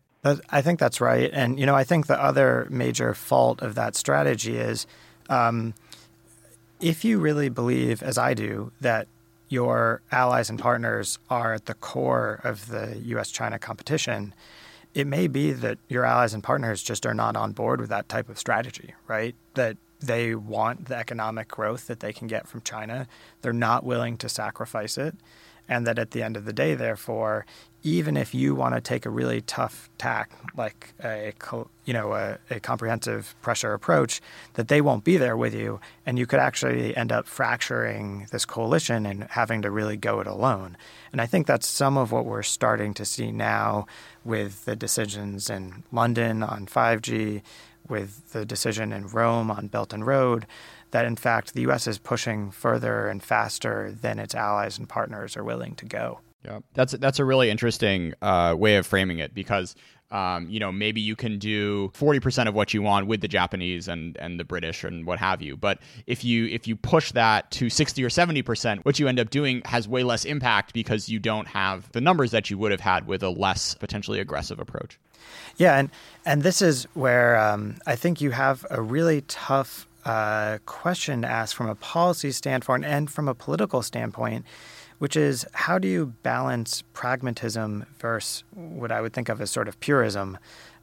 [0.50, 3.94] I think that's right, and you know I think the other major fault of that
[3.94, 4.86] strategy is
[5.28, 5.74] um,
[6.80, 9.08] if you really believe, as I do, that
[9.48, 14.34] your allies and partners are at the core of the U.S.-China competition
[14.96, 18.08] it may be that your allies and partners just are not on board with that
[18.08, 19.34] type of strategy, right?
[19.52, 23.06] That they want the economic growth that they can get from China.
[23.42, 25.14] They're not willing to sacrifice it.
[25.68, 27.44] And that at the end of the day, therefore,
[27.86, 31.32] even if you want to take a really tough tack, like a
[31.84, 34.20] you know a, a, comprehensive pressure approach,
[34.54, 38.44] that they won't be there with you, and you could actually end up fracturing this
[38.44, 40.76] coalition and having to really go it alone.
[41.12, 43.86] And I think that's some of what we're starting to see now
[44.24, 47.40] with the decisions in London on 5G,
[47.88, 50.44] with the decision in Rome on Belt and Road,
[50.90, 51.86] that in fact the U.S.
[51.86, 56.18] is pushing further and faster than its allies and partners are willing to go.
[56.46, 59.74] Yeah, that's that's a really interesting uh, way of framing it because
[60.12, 63.88] um, you know maybe you can do 40% of what you want with the Japanese
[63.88, 67.50] and and the British and what have you, but if you if you push that
[67.50, 71.18] to 60 or 70%, what you end up doing has way less impact because you
[71.18, 75.00] don't have the numbers that you would have had with a less potentially aggressive approach.
[75.56, 75.90] Yeah, and
[76.24, 81.28] and this is where um, I think you have a really tough uh, question to
[81.28, 84.44] ask from a policy standpoint and from a political standpoint
[84.98, 89.68] which is how do you balance pragmatism versus what I would think of as sort
[89.68, 90.38] of purism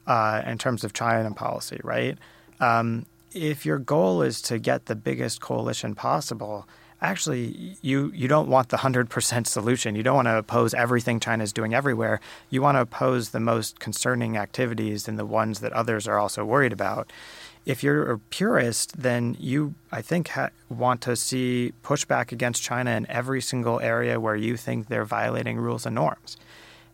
[0.06, 2.18] uh, in terms of China policy, right?
[2.60, 6.68] Um, if your goal is to get the biggest coalition possible,
[7.00, 9.94] actually you you don't want the 100% solution.
[9.94, 12.20] You don't want to oppose everything China is doing everywhere.
[12.50, 16.44] You want to oppose the most concerning activities and the ones that others are also
[16.44, 17.12] worried about
[17.66, 22.90] if you're a purist, then you, I think, ha- want to see pushback against China
[22.90, 26.36] in every single area where you think they're violating rules and norms.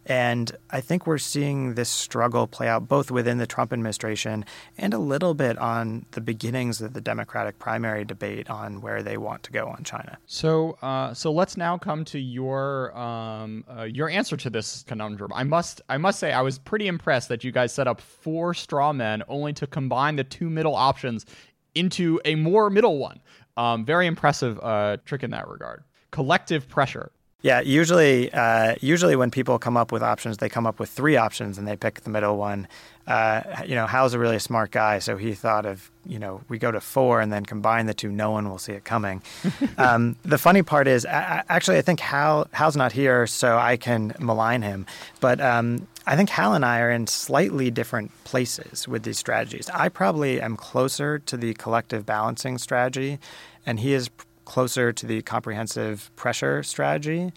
[0.07, 4.45] And I think we're seeing this struggle play out both within the Trump administration
[4.79, 9.17] and a little bit on the beginnings of the Democratic primary debate on where they
[9.17, 10.19] want to go on China.
[10.27, 15.33] So, uh, so let's now come to your um, uh, your answer to this conundrum.
[15.35, 18.55] I must I must say I was pretty impressed that you guys set up four
[18.55, 21.27] straw men only to combine the two middle options
[21.75, 23.21] into a more middle one.
[23.57, 25.85] Um, very impressive uh, trick in that regard.
[26.11, 27.13] Collective pressure.
[27.43, 31.17] Yeah, usually, uh, usually when people come up with options, they come up with three
[31.17, 32.69] options and they pick the middle one.
[33.07, 36.59] Uh, you know, Hal's a really smart guy, so he thought of, you know, we
[36.59, 38.13] go to four and then combine the two.
[38.13, 39.23] No one will see it coming.
[39.79, 43.79] um, the funny part is, I, actually, I think Hal Hal's not here, so I
[43.79, 44.85] can malign him.
[45.21, 49.71] But um, I think Hal and I are in slightly different places with these strategies.
[49.71, 53.19] I probably am closer to the collective balancing strategy,
[53.65, 54.11] and he is
[54.51, 57.33] closer to the comprehensive pressure strategy.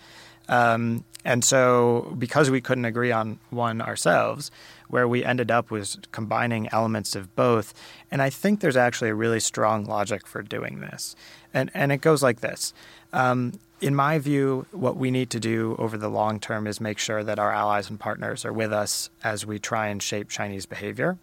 [0.50, 4.50] Um, and so, because we couldn't agree on one ourselves,
[4.88, 7.72] where we ended up was combining elements of both.
[8.10, 11.16] And I think there's actually a really strong logic for doing this.
[11.54, 12.74] And, and it goes like this.
[13.14, 16.98] Um, in my view, what we need to do over the long term is make
[16.98, 20.66] sure that our allies and partners are with us as we try and shape Chinese
[20.66, 21.20] behavior.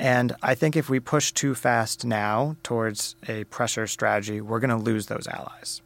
[0.00, 4.70] And I think if we push too fast now towards a pressure strategy, we're going
[4.70, 5.82] to lose those allies.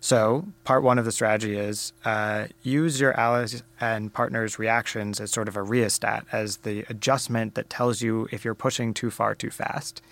[0.00, 5.30] So, part one of the strategy is uh, use your allies and partners' reactions as
[5.30, 9.36] sort of a rheostat, as the adjustment that tells you if you're pushing too far
[9.36, 10.02] too fast.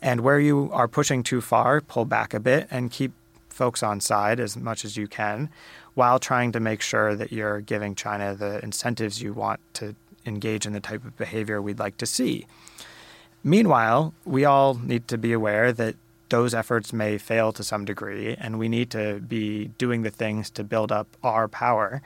[0.00, 3.12] And where you are pushing too far, pull back a bit and keep
[3.50, 5.50] folks on side as much as you can
[5.92, 9.94] while trying to make sure that you're giving China the incentives you want to
[10.28, 12.46] engage in the type of behavior we'd like to see.
[13.42, 15.96] Meanwhile, we all need to be aware that
[16.28, 20.50] those efforts may fail to some degree, and we need to be doing the things
[20.50, 22.02] to build up our power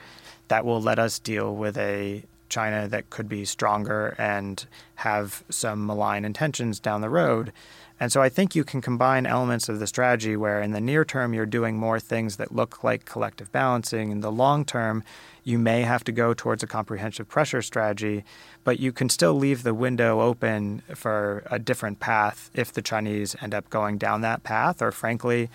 [0.48, 5.86] that will let us deal with a China that could be stronger and have some
[5.86, 7.52] malign intentions down the road.
[7.98, 11.04] And so I think you can combine elements of the strategy where in the near
[11.04, 14.10] term you're doing more things that look like collective balancing.
[14.10, 15.04] In the long term,
[15.44, 18.24] you may have to go towards a comprehensive pressure strategy,
[18.64, 23.34] but you can still leave the window open for a different path if the Chinese
[23.40, 25.48] end up going down that path, or frankly,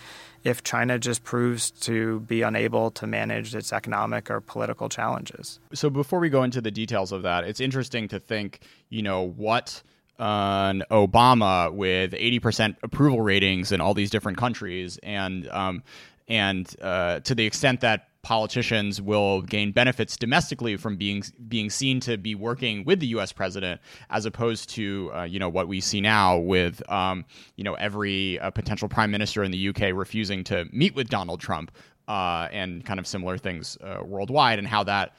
[0.48, 5.60] if China just proves to be unable to manage its economic or political challenges.
[5.74, 9.28] So before we go into the details of that, it's interesting to think, you know,
[9.28, 9.84] what
[10.20, 15.84] an Obama with 80% approval ratings in all these different countries, and um,
[16.30, 22.00] and uh, to the extent that politicians will gain benefits domestically from being being seen
[22.02, 23.32] to be working with the U.S.
[23.32, 27.74] president, as opposed to uh, you know what we see now with um, you know
[27.76, 29.94] every uh, potential prime minister in the U.K.
[29.94, 31.72] refusing to meet with Donald Trump
[32.08, 35.14] uh, and kind of similar things uh, worldwide, and how that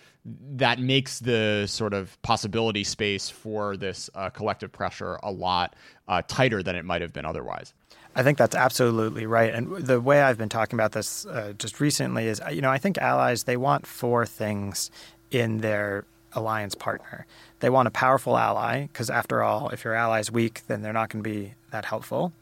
[0.57, 5.75] that makes the sort of possibility space for this uh, collective pressure a lot
[6.07, 7.73] uh, tighter than it might have been otherwise.
[8.19, 9.55] I think that's absolutely right.
[9.55, 12.79] And the way I've been talking about this uh, just recently is, you know, I
[12.79, 14.91] think allies they want four things
[15.31, 17.27] in their alliance partner.
[17.61, 20.93] They want a powerful ally because, after all, if your ally is weak, then they're
[20.93, 22.33] not going to be that helpful.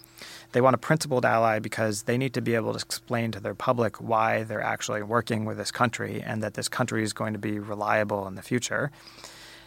[0.52, 3.54] They want a principled ally because they need to be able to explain to their
[3.54, 7.38] public why they're actually working with this country and that this country is going to
[7.38, 8.90] be reliable in the future.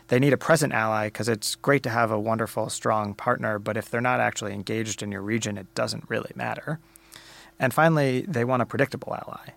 [0.10, 3.78] They need a present ally because it's great to have a wonderful, strong partner, but
[3.78, 6.80] if they're not actually engaged in your region, it doesn't really matter.
[7.60, 9.53] And finally, they want a predictable ally.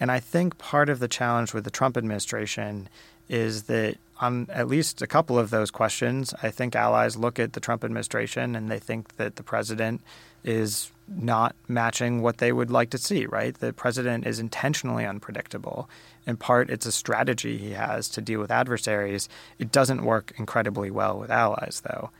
[0.00, 2.88] And I think part of the challenge with the Trump administration
[3.28, 7.52] is that on at least a couple of those questions, I think allies look at
[7.52, 10.00] the Trump administration and they think that the president
[10.44, 13.54] is not matching what they would like to see, right?
[13.54, 15.88] The president is intentionally unpredictable.
[16.26, 19.28] In part, it's a strategy he has to deal with adversaries.
[19.58, 22.10] It doesn't work incredibly well with allies, though.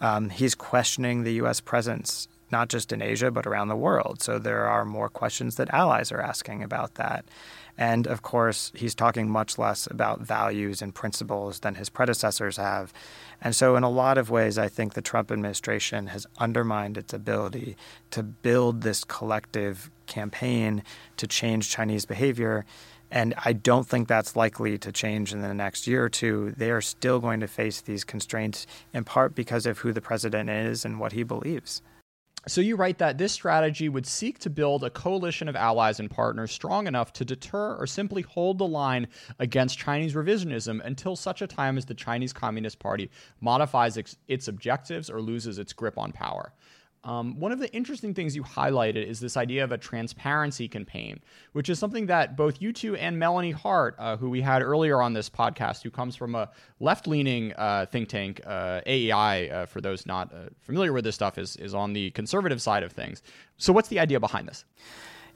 [0.00, 1.60] Um, he's questioning the U.S.
[1.60, 4.22] presence not just in Asia, but around the world.
[4.22, 7.24] So there are more questions that allies are asking about that.
[7.80, 12.92] And of course, he's talking much less about values and principles than his predecessors have.
[13.40, 17.14] And so, in a lot of ways, I think the Trump administration has undermined its
[17.14, 17.78] ability
[18.10, 20.82] to build this collective campaign
[21.16, 22.66] to change Chinese behavior.
[23.10, 26.52] And I don't think that's likely to change in the next year or two.
[26.58, 30.50] They are still going to face these constraints, in part because of who the president
[30.50, 31.80] is and what he believes.
[32.48, 36.10] So you write that this strategy would seek to build a coalition of allies and
[36.10, 41.42] partners strong enough to deter or simply hold the line against Chinese revisionism until such
[41.42, 43.10] a time as the Chinese Communist Party
[43.40, 46.54] modifies its, objectives or loses its grip on power.
[47.02, 51.20] Um, one of the interesting things you highlighted is this idea of a transparency campaign,
[51.52, 55.00] which is something that both you two and Melanie Hart, uh, who we had earlier
[55.00, 59.66] on this podcast, who comes from a left leaning uh, think tank, uh, AEI, uh,
[59.66, 62.92] for those not uh, familiar with this stuff, is, is on the conservative side of
[62.92, 63.22] things.
[63.56, 64.66] So, what's the idea behind this?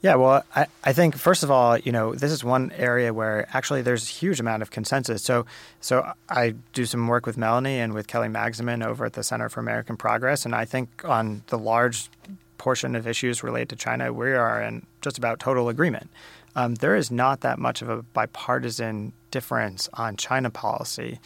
[0.05, 3.47] Yeah, well, I, I think first of all, you know, this is one area where
[3.51, 5.23] actually there's a huge amount of consensus.
[5.23, 5.47] So,
[5.81, 9.49] so I do some work with Melanie and with Kelly Magsamen over at the Center
[9.49, 12.11] for American Progress, and I think on the large
[12.59, 16.11] portion of issues related to China, we are in just about total agreement.
[16.55, 21.19] Um, there is not that much of a bipartisan difference on China policy.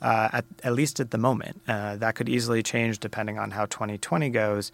[0.00, 1.60] Uh, at, at, least at the moment.
[1.68, 4.72] Uh, that could easily change depending on how 2020 goes.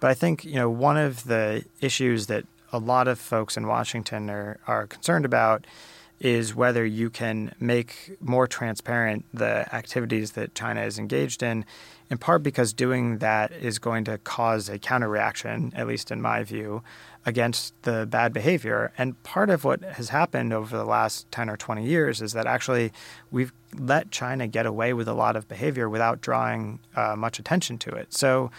[0.00, 3.66] But I think you know one of the issues that a lot of folks in
[3.66, 5.66] Washington are, are concerned about
[6.18, 11.64] is whether you can make more transparent the activities that China is engaged in,
[12.08, 16.42] in part because doing that is going to cause a counterreaction, at least in my
[16.42, 16.82] view,
[17.26, 18.92] against the bad behavior.
[18.96, 22.46] And part of what has happened over the last 10 or 20 years is that
[22.46, 22.92] actually
[23.30, 27.76] we've let China get away with a lot of behavior without drawing uh, much attention
[27.78, 28.14] to it.
[28.14, 28.50] So,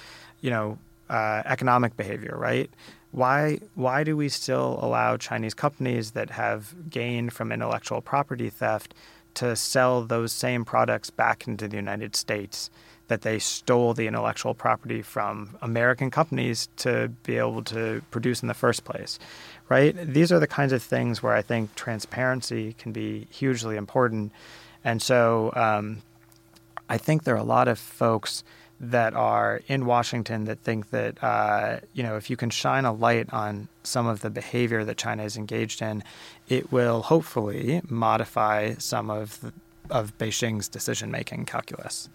[0.41, 0.78] you know,
[1.10, 2.70] uh, economic behavior, right?
[3.12, 8.93] Why why do we still allow Chinese companies that have gained from intellectual property theft
[9.36, 12.70] to sell those same products back into the United States
[13.08, 18.47] that they stole the intellectual property from American companies to be able to produce in
[18.47, 19.20] the first place?
[19.70, 19.95] Right?
[19.95, 24.32] These are the kinds of things where I think transparency can be hugely important.
[24.84, 26.01] And so um,
[26.89, 28.43] I think there are a lot of folks
[28.80, 32.93] that are in Washington that think that uh, you know if you can shine a
[32.93, 36.03] light on some of the behavior that China is engaged in,
[36.47, 39.53] it will hopefully modify some of the,
[39.89, 42.09] of Beijing's decision making calculus.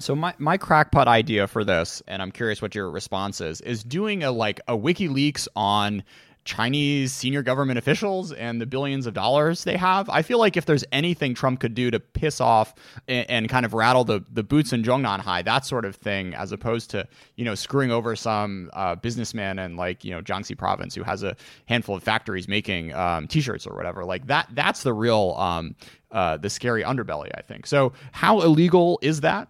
[0.00, 3.82] So my, my crackpot idea for this, and I'm curious what your response is, is
[3.82, 6.04] doing a like a WikiLeaks on
[6.44, 10.08] Chinese senior government officials and the billions of dollars they have.
[10.08, 12.74] I feel like if there's anything Trump could do to piss off
[13.06, 16.52] and, and, kind of rattle the, the boots in Zhongnanhai, that sort of thing, as
[16.52, 20.94] opposed to, you know, screwing over some uh, businessman in like, you know, Jiangxi province
[20.94, 21.36] who has a
[21.66, 24.04] handful of factories making um, t-shirts or whatever.
[24.04, 25.76] Like that, that's the real, um,
[26.10, 27.66] uh, the scary underbelly, I think.
[27.66, 29.48] So how illegal is that?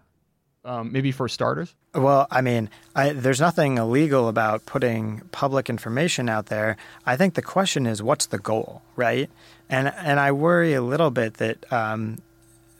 [0.65, 1.73] Um, maybe for starters?
[1.93, 6.77] Well, I mean, I, there's nothing illegal about putting public information out there.
[7.05, 9.29] I think the question is, what's the goal, right?
[9.69, 11.71] And and I worry a little bit that.
[11.71, 12.19] Um,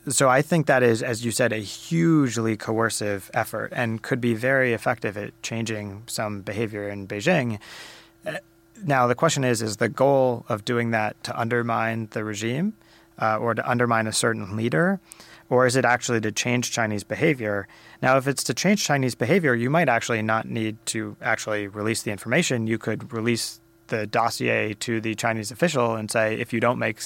[0.07, 4.33] so I think that is, as you said, a hugely coercive effort and could be
[4.33, 7.59] very effective at changing some behavior in Beijing.
[8.25, 8.37] Uh,
[8.83, 12.73] now the question is: Is the goal of doing that to undermine the regime
[13.21, 14.99] uh, or to undermine a certain leader?
[15.49, 17.67] Or is it actually to change Chinese behavior?
[18.01, 22.03] Now, if it's to change Chinese behavior, you might actually not need to actually release
[22.03, 22.67] the information.
[22.67, 27.01] You could release the dossier to the Chinese official and say, if you don't make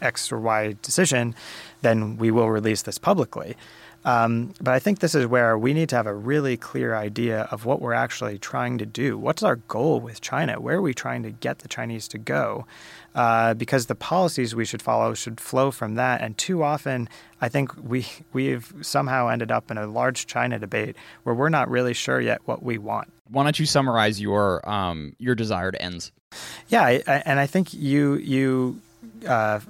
[0.00, 1.34] X or Y decision,
[1.82, 3.56] then we will release this publicly.
[4.02, 7.42] Um, but I think this is where we need to have a really clear idea
[7.50, 9.18] of what we're actually trying to do.
[9.18, 10.58] What's our goal with China?
[10.58, 12.66] Where are we trying to get the Chinese to go?
[13.12, 16.20] Uh, because the policies we should follow should flow from that.
[16.20, 17.08] And too often,
[17.40, 20.94] I think we we've somehow ended up in a large China debate
[21.24, 23.12] where we're not really sure yet what we want.
[23.28, 26.12] Why don't you summarize your um, your desired ends?
[26.68, 28.80] Yeah, I, I, and I think you you.
[29.26, 29.60] Uh,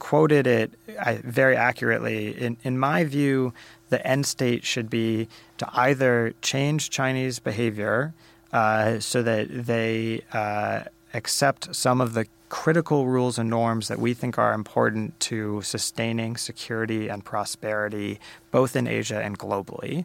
[0.00, 0.72] quoted it
[1.22, 2.36] very accurately.
[2.36, 3.52] In, in my view,
[3.90, 5.28] the end state should be
[5.58, 8.14] to either change Chinese behavior
[8.52, 10.84] uh, so that they uh,
[11.14, 16.36] accept some of the critical rules and norms that we think are important to sustaining
[16.36, 18.20] security and prosperity
[18.50, 20.04] both in Asia and globally,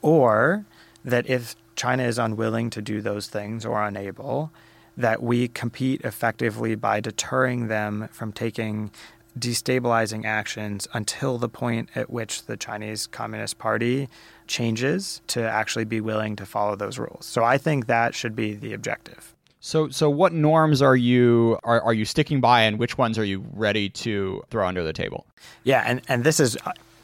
[0.00, 0.64] or
[1.04, 4.50] that if China is unwilling to do those things or unable,
[4.96, 8.90] that we compete effectively by deterring them from taking
[9.36, 14.08] destabilizing actions until the point at which the Chinese Communist Party
[14.46, 17.26] changes to actually be willing to follow those rules.
[17.26, 19.33] So I think that should be the objective.
[19.64, 23.24] So, so what norms are you are, are you sticking by, and which ones are
[23.24, 25.24] you ready to throw under the table?
[25.62, 26.58] Yeah, and and this is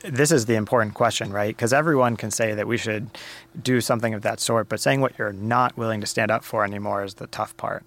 [0.04, 1.56] this is the important question, right?
[1.56, 3.08] Because everyone can say that we should
[3.62, 6.62] do something of that sort, but saying what you're not willing to stand up for
[6.62, 7.82] anymore is the tough part.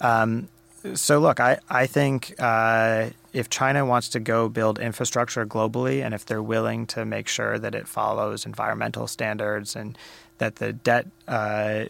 [0.00, 0.46] Um,
[0.94, 6.14] so, look, I I think uh, if China wants to go build infrastructure globally, and
[6.14, 9.98] if they're willing to make sure that it follows environmental standards and
[10.38, 11.86] that the debt uh,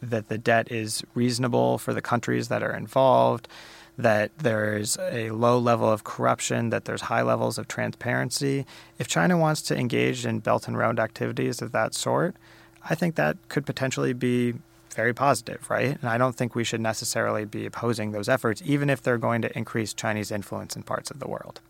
[0.00, 3.48] that the debt is reasonable for the countries that are involved,
[3.96, 8.64] that there's a low level of corruption, that there's high levels of transparency.
[8.98, 12.36] If China wants to engage in Belt and Road activities of that sort,
[12.88, 14.54] I think that could potentially be
[14.94, 15.98] very positive, right?
[16.00, 19.42] And I don't think we should necessarily be opposing those efforts, even if they're going
[19.42, 21.60] to increase Chinese influence in parts of the world.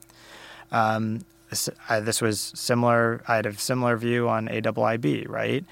[0.70, 1.20] Um,
[1.51, 3.22] this, I, this was similar.
[3.26, 5.64] I had a similar view on AIIB, right?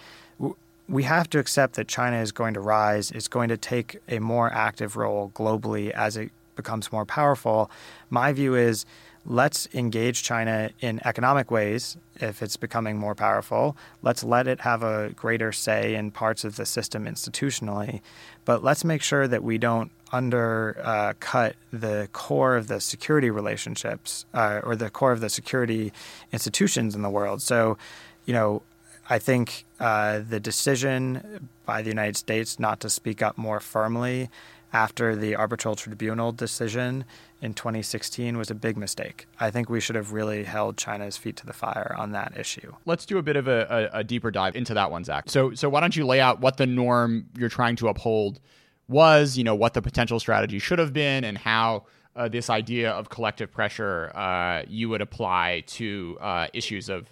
[0.88, 4.18] We have to accept that China is going to rise, It's going to take a
[4.18, 7.70] more active role globally as it becomes more powerful.
[8.08, 8.86] My view is
[9.24, 13.76] let's engage China in economic ways if it's becoming more powerful.
[14.00, 18.00] Let's let it have a greater say in parts of the system institutionally.
[18.44, 24.24] But let's make sure that we don't undercut uh, the core of the security relationships
[24.32, 25.92] uh, or the core of the security
[26.32, 27.42] institutions in the world.
[27.42, 27.76] So,
[28.24, 28.62] you know,
[29.08, 34.30] I think uh, the decision by the United States not to speak up more firmly
[34.72, 37.04] after the arbitral tribunal decision
[37.40, 39.26] in 2016 was a big mistake.
[39.38, 42.74] I think we should have really held China's feet to the fire on that issue.
[42.84, 45.30] Let's do a bit of a, a, a deeper dive into that one, Zack.
[45.30, 48.40] So, so why don't you lay out what the norm you're trying to uphold
[48.88, 49.38] was?
[49.38, 51.84] You know, what the potential strategy should have been, and how
[52.16, 57.06] uh, this idea of collective pressure uh, you would apply to uh, issues of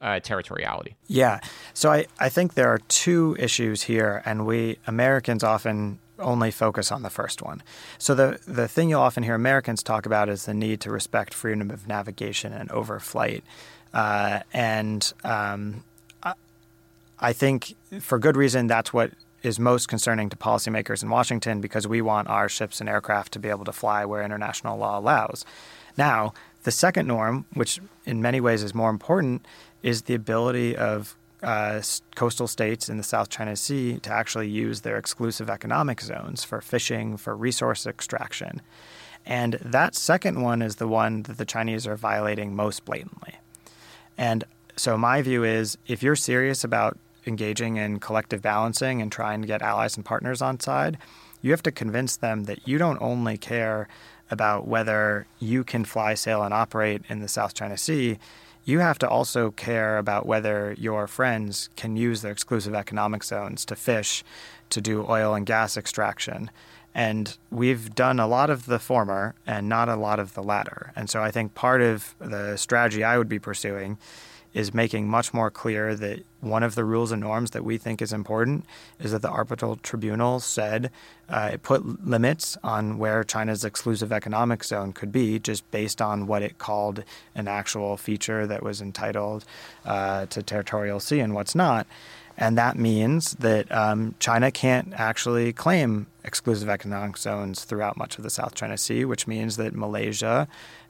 [0.00, 0.94] uh, territoriality.
[1.06, 1.40] Yeah.
[1.74, 6.92] So I, I think there are two issues here, and we Americans often only focus
[6.92, 7.62] on the first one.
[7.98, 11.34] So the the thing you'll often hear Americans talk about is the need to respect
[11.34, 13.42] freedom of navigation and overflight,
[13.92, 15.84] uh, and um,
[16.22, 16.34] I,
[17.18, 21.88] I think for good reason that's what is most concerning to policymakers in Washington because
[21.88, 25.46] we want our ships and aircraft to be able to fly where international law allows.
[25.96, 26.34] Now,
[26.64, 29.46] the second norm, which in many ways is more important,
[29.82, 31.80] is the ability of uh,
[32.14, 36.60] coastal states in the South China Sea to actually use their exclusive economic zones for
[36.60, 38.60] fishing, for resource extraction.
[39.24, 43.36] And that second one is the one that the Chinese are violating most blatantly.
[44.18, 44.44] And
[44.76, 49.46] so, my view is if you're serious about engaging in collective balancing and trying to
[49.46, 50.98] get allies and partners on side,
[51.42, 53.88] you have to convince them that you don't only care
[54.30, 58.18] about whether you can fly, sail, and operate in the South China Sea.
[58.70, 63.64] You have to also care about whether your friends can use their exclusive economic zones
[63.64, 64.22] to fish,
[64.68, 66.52] to do oil and gas extraction.
[66.94, 70.92] And we've done a lot of the former and not a lot of the latter.
[70.94, 73.98] And so I think part of the strategy I would be pursuing
[74.52, 78.02] is making much more clear that one of the rules and norms that we think
[78.02, 78.64] is important
[78.98, 80.90] is that the arbitral tribunal said
[81.28, 86.26] uh, it put limits on where China's exclusive economic zone could be, just based on
[86.26, 89.44] what it called an actual feature that was entitled
[89.84, 91.86] uh, to territorial sea and what's not.
[92.36, 98.24] And that means that um, China can't actually claim exclusive economic zones throughout much of
[98.24, 100.48] the South China Sea, which means that Malaysia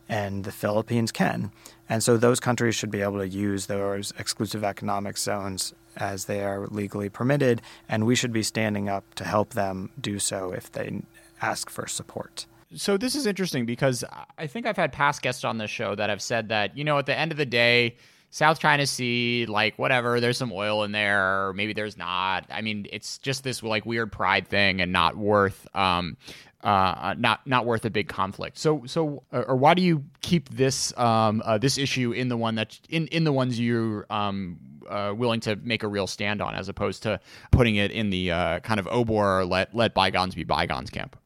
[0.08, 1.50] and the Philippines can.
[1.91, 6.45] And so those countries should be able to use those exclusive economic zones as they
[6.45, 10.70] are legally permitted, and we should be standing up to help them do so if
[10.70, 11.03] they
[11.43, 12.47] ask for support.
[12.76, 14.05] So this is interesting because
[14.38, 16.99] I think I've had past guests on this show that have said that, you know,
[16.99, 17.97] at the end of the day,
[18.30, 22.47] South China Sea, like whatever, there's some oil in there, maybe there's not.
[22.49, 26.16] I mean, it's just this like weird pride thing and not worth um
[26.62, 28.58] uh, not not worth a big conflict.
[28.58, 32.56] So so or why do you keep this um uh, this issue in the one
[32.56, 34.58] that in in the ones you're um
[34.88, 38.30] uh, willing to make a real stand on, as opposed to putting it in the
[38.30, 41.16] uh, kind of obor let let bygones be bygones camp?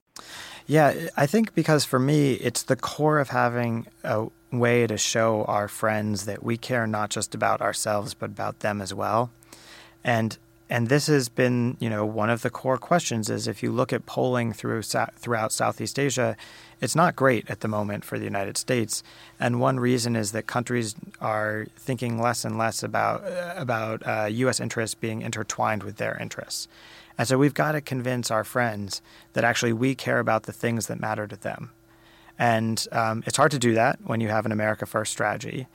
[0.66, 5.45] Yeah, I think because for me, it's the core of having a way to show
[5.45, 9.30] our friends that we care not just about ourselves but about them as well.
[10.05, 10.37] And
[10.71, 13.93] and this has been, you know, one of the core questions is if you look
[13.93, 16.37] at polling through throughout Southeast Asia,
[16.81, 19.03] it's not great at the moment for the United States.
[19.39, 23.23] And one reason is that countries are thinking less and less about
[23.57, 24.59] about uh, U.S.
[24.59, 26.67] interests being intertwined with their interests.
[27.19, 29.03] And so we've got to convince our friends
[29.35, 31.71] that actually we care about the things that matter to them.
[32.39, 35.69] And um, it's hard to do that when you have an America First strategy,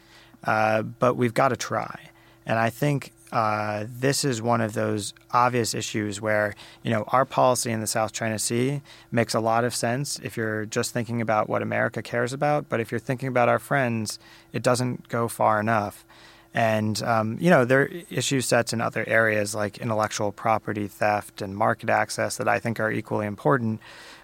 [0.43, 2.09] uh, but we've got to try.
[2.45, 7.25] And I think uh, this is one of those obvious issues where you know our
[7.25, 11.21] policy in the South China Sea makes a lot of sense if you're just thinking
[11.21, 14.17] about what America cares about, but if you're thinking about our friends,
[14.51, 16.05] it doesn't go far enough.
[16.53, 21.41] And um, you know there are issue sets in other areas like intellectual property theft
[21.41, 23.79] and market access that I think are equally important.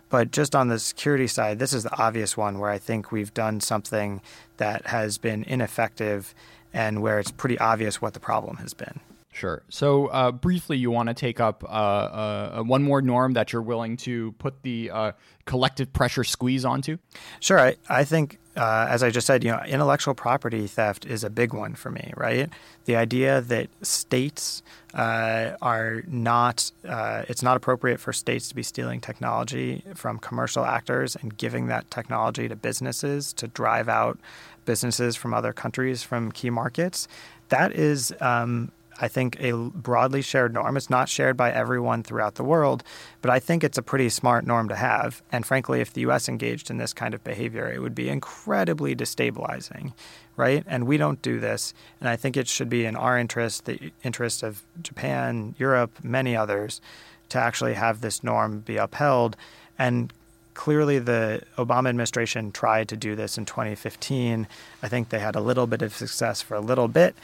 [0.10, 3.34] But just on the security side, this is the obvious one where I think we've
[3.34, 4.22] done something
[4.58, 6.34] that has been ineffective
[6.76, 9.00] and where it's pretty obvious what the problem has been.
[9.32, 9.64] Sure.
[9.70, 13.62] So, uh, briefly, you want to take up uh, uh, one more norm that you're
[13.62, 15.12] willing to put the uh,
[15.46, 16.98] collective pressure squeeze onto?
[17.40, 17.60] Sure.
[17.60, 21.30] I, I think, uh, as I just said, you know, intellectual property theft is a
[21.30, 22.50] big one for me, right?
[22.86, 29.02] The idea that states uh, are not, it's not appropriate for states to be stealing
[29.02, 34.18] technology from commercial actors and giving that technology to businesses to drive out
[34.66, 37.08] businesses from other countries from key markets.
[37.50, 40.78] That is, um, I think, a broadly shared norm.
[40.78, 42.84] It's not shared by everyone throughout the world,
[43.22, 45.22] but I think it's a pretty smart norm to have.
[45.32, 46.30] And frankly, if the U.S.
[46.30, 49.94] engaged in this kind of behavior, it would be incredibly destabilizing,
[50.36, 50.64] right?
[50.68, 51.74] And we don't do this.
[52.00, 56.36] And I think it should be in our interest, the interest of Japan, Europe, many
[56.36, 56.82] others,
[57.30, 59.36] to actually have this norm be upheld
[59.78, 60.14] and
[60.56, 64.48] clearly the Obama administration tried to do this in 2015.
[64.82, 67.16] I think they had a little bit of success for a little bit,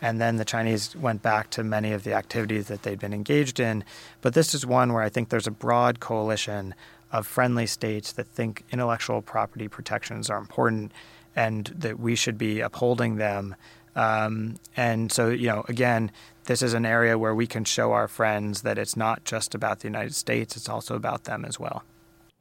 [0.00, 3.60] and then the Chinese went back to many of the activities that they'd been engaged
[3.60, 3.84] in.
[4.20, 6.74] But this is one where I think there's a broad coalition
[7.12, 10.92] of friendly states that think intellectual property protections are important
[11.36, 13.56] and that we should be upholding them.
[13.96, 16.12] Um, and so, you know, again,
[16.44, 19.80] this is an area where we can show our friends that it's not just about
[19.80, 21.84] the United States, it's also about them as well.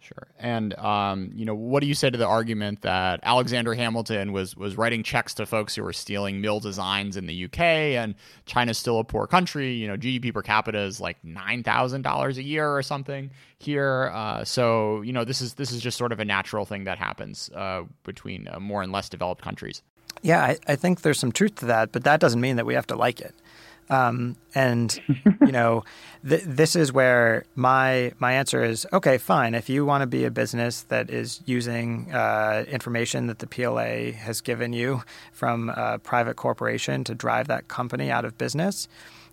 [0.01, 0.27] Sure.
[0.39, 4.55] And um, you know, what do you say to the argument that Alexander Hamilton was
[4.55, 8.77] was writing checks to folks who were stealing mill designs in the UK, and China's
[8.77, 9.73] still a poor country.
[9.73, 14.09] You know, GDP per capita is like nine thousand dollars a year or something here.
[14.13, 16.97] Uh, so you know, this is this is just sort of a natural thing that
[16.97, 19.83] happens uh, between uh, more and less developed countries.
[20.21, 22.73] Yeah, I, I think there's some truth to that, but that doesn't mean that we
[22.73, 23.35] have to like it.
[23.89, 24.99] Um, and
[25.41, 25.83] you know,
[26.27, 29.55] th- this is where my my answer is okay, fine.
[29.55, 34.11] If you want to be a business that is using uh, information that the PLA
[34.11, 38.87] has given you from a private corporation to drive that company out of business,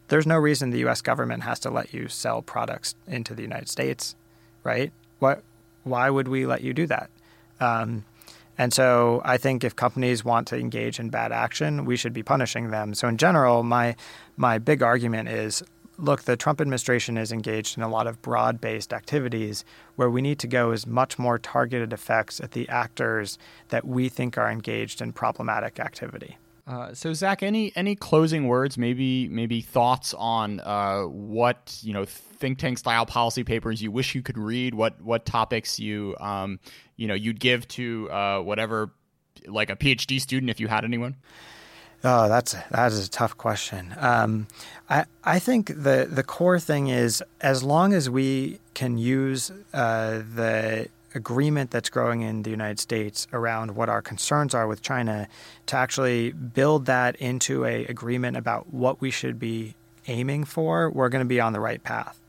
[0.09, 1.02] there's no reason the U.S.
[1.02, 4.14] government has to let you sell products into the United States,
[4.64, 4.92] right?
[5.18, 5.42] What?
[5.84, 7.11] Why would we let you do that?
[7.61, 8.04] Um,
[8.59, 12.22] and so I think if companies want to engage in bad action, we should be
[12.22, 12.94] punishing them.
[12.94, 13.96] So in general, my
[14.36, 15.62] my big argument is
[15.98, 19.64] look, the Trump administration is engaged in a lot of broad based activities.
[19.96, 23.38] Where we need to go is much more targeted effects at the actors
[23.68, 26.38] that we think are engaged in problematic activity.
[26.67, 28.77] Uh, so Zack, any any closing words?
[28.77, 34.14] Maybe maybe thoughts on uh, what you know think tank style policy papers you wish
[34.14, 34.75] you could read.
[34.75, 36.59] What what topics you um,
[36.97, 38.91] you know you'd give to uh, whatever
[39.47, 41.17] like a PhD student if you had anyone.
[42.03, 43.95] Oh, that's that is a tough question.
[43.99, 44.49] Um,
[44.91, 50.23] I I think the the core thing is as long as we can use uh,
[50.35, 55.27] the agreement that's growing in the United States around what our concerns are with China
[55.67, 59.75] to actually build that into a agreement about what we should be
[60.07, 62.21] aiming for, we're going to be on the right path.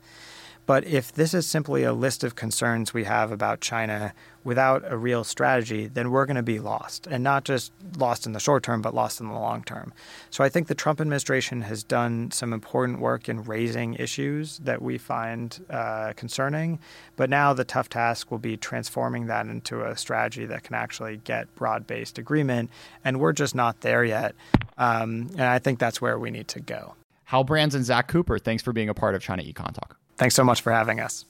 [0.65, 4.13] But if this is simply a list of concerns we have about China
[4.47, 7.05] without a real strategy, then we're going to be lost.
[7.05, 9.91] And not just lost in the short term, but lost in the long term.
[10.29, 14.81] So I think the Trump administration has done some important work in raising issues that
[14.81, 16.79] we find uh, concerning.
[17.17, 21.17] But now the tough task will be transforming that into a strategy that can actually
[21.17, 22.69] get broad based agreement.
[23.03, 24.33] And we're just not there yet.
[24.77, 26.95] Um, and I think that's where we need to go.
[27.25, 29.97] Hal Brands and Zack Cooper, thanks for being a part of China Econ Talk.
[30.15, 31.25] Thanks so much for having us.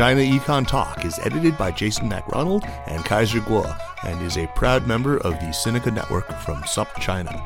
[0.00, 4.86] China Econ Talk is edited by Jason MacRonald and Kaiser Kuo and is a proud
[4.86, 7.38] member of the Sinica Network from SupChina.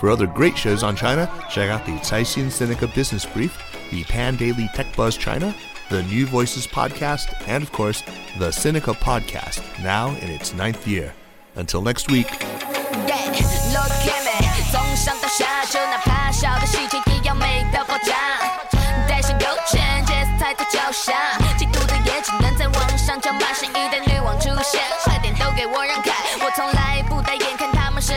[0.00, 3.56] For other great shows on China, check out the Caixin Sinica Business Brief,
[3.92, 5.54] the Pan Daily Tech Buzz China,
[5.88, 8.02] the New Voices podcast, and of course,
[8.40, 11.14] the Sinica podcast, now in its ninth year.
[11.54, 12.26] Until next week.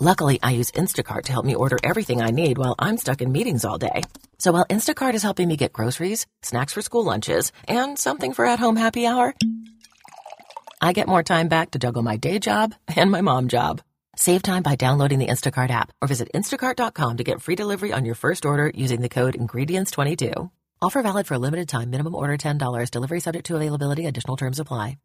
[0.00, 3.32] Luckily, I use Instacart to help me order everything I need while I'm stuck in
[3.32, 4.02] meetings all day.
[4.38, 8.46] So while Instacart is helping me get groceries, snacks for school lunches, and something for
[8.46, 9.34] at home happy hour,
[10.80, 13.82] I get more time back to juggle my day job and my mom job.
[14.16, 18.04] Save time by downloading the Instacart app or visit instacart.com to get free delivery on
[18.04, 20.48] your first order using the code INGREDIENTS22.
[20.80, 21.90] Offer valid for a limited time.
[21.90, 22.90] Minimum order $10.
[22.92, 24.06] Delivery subject to availability.
[24.06, 24.98] Additional terms apply.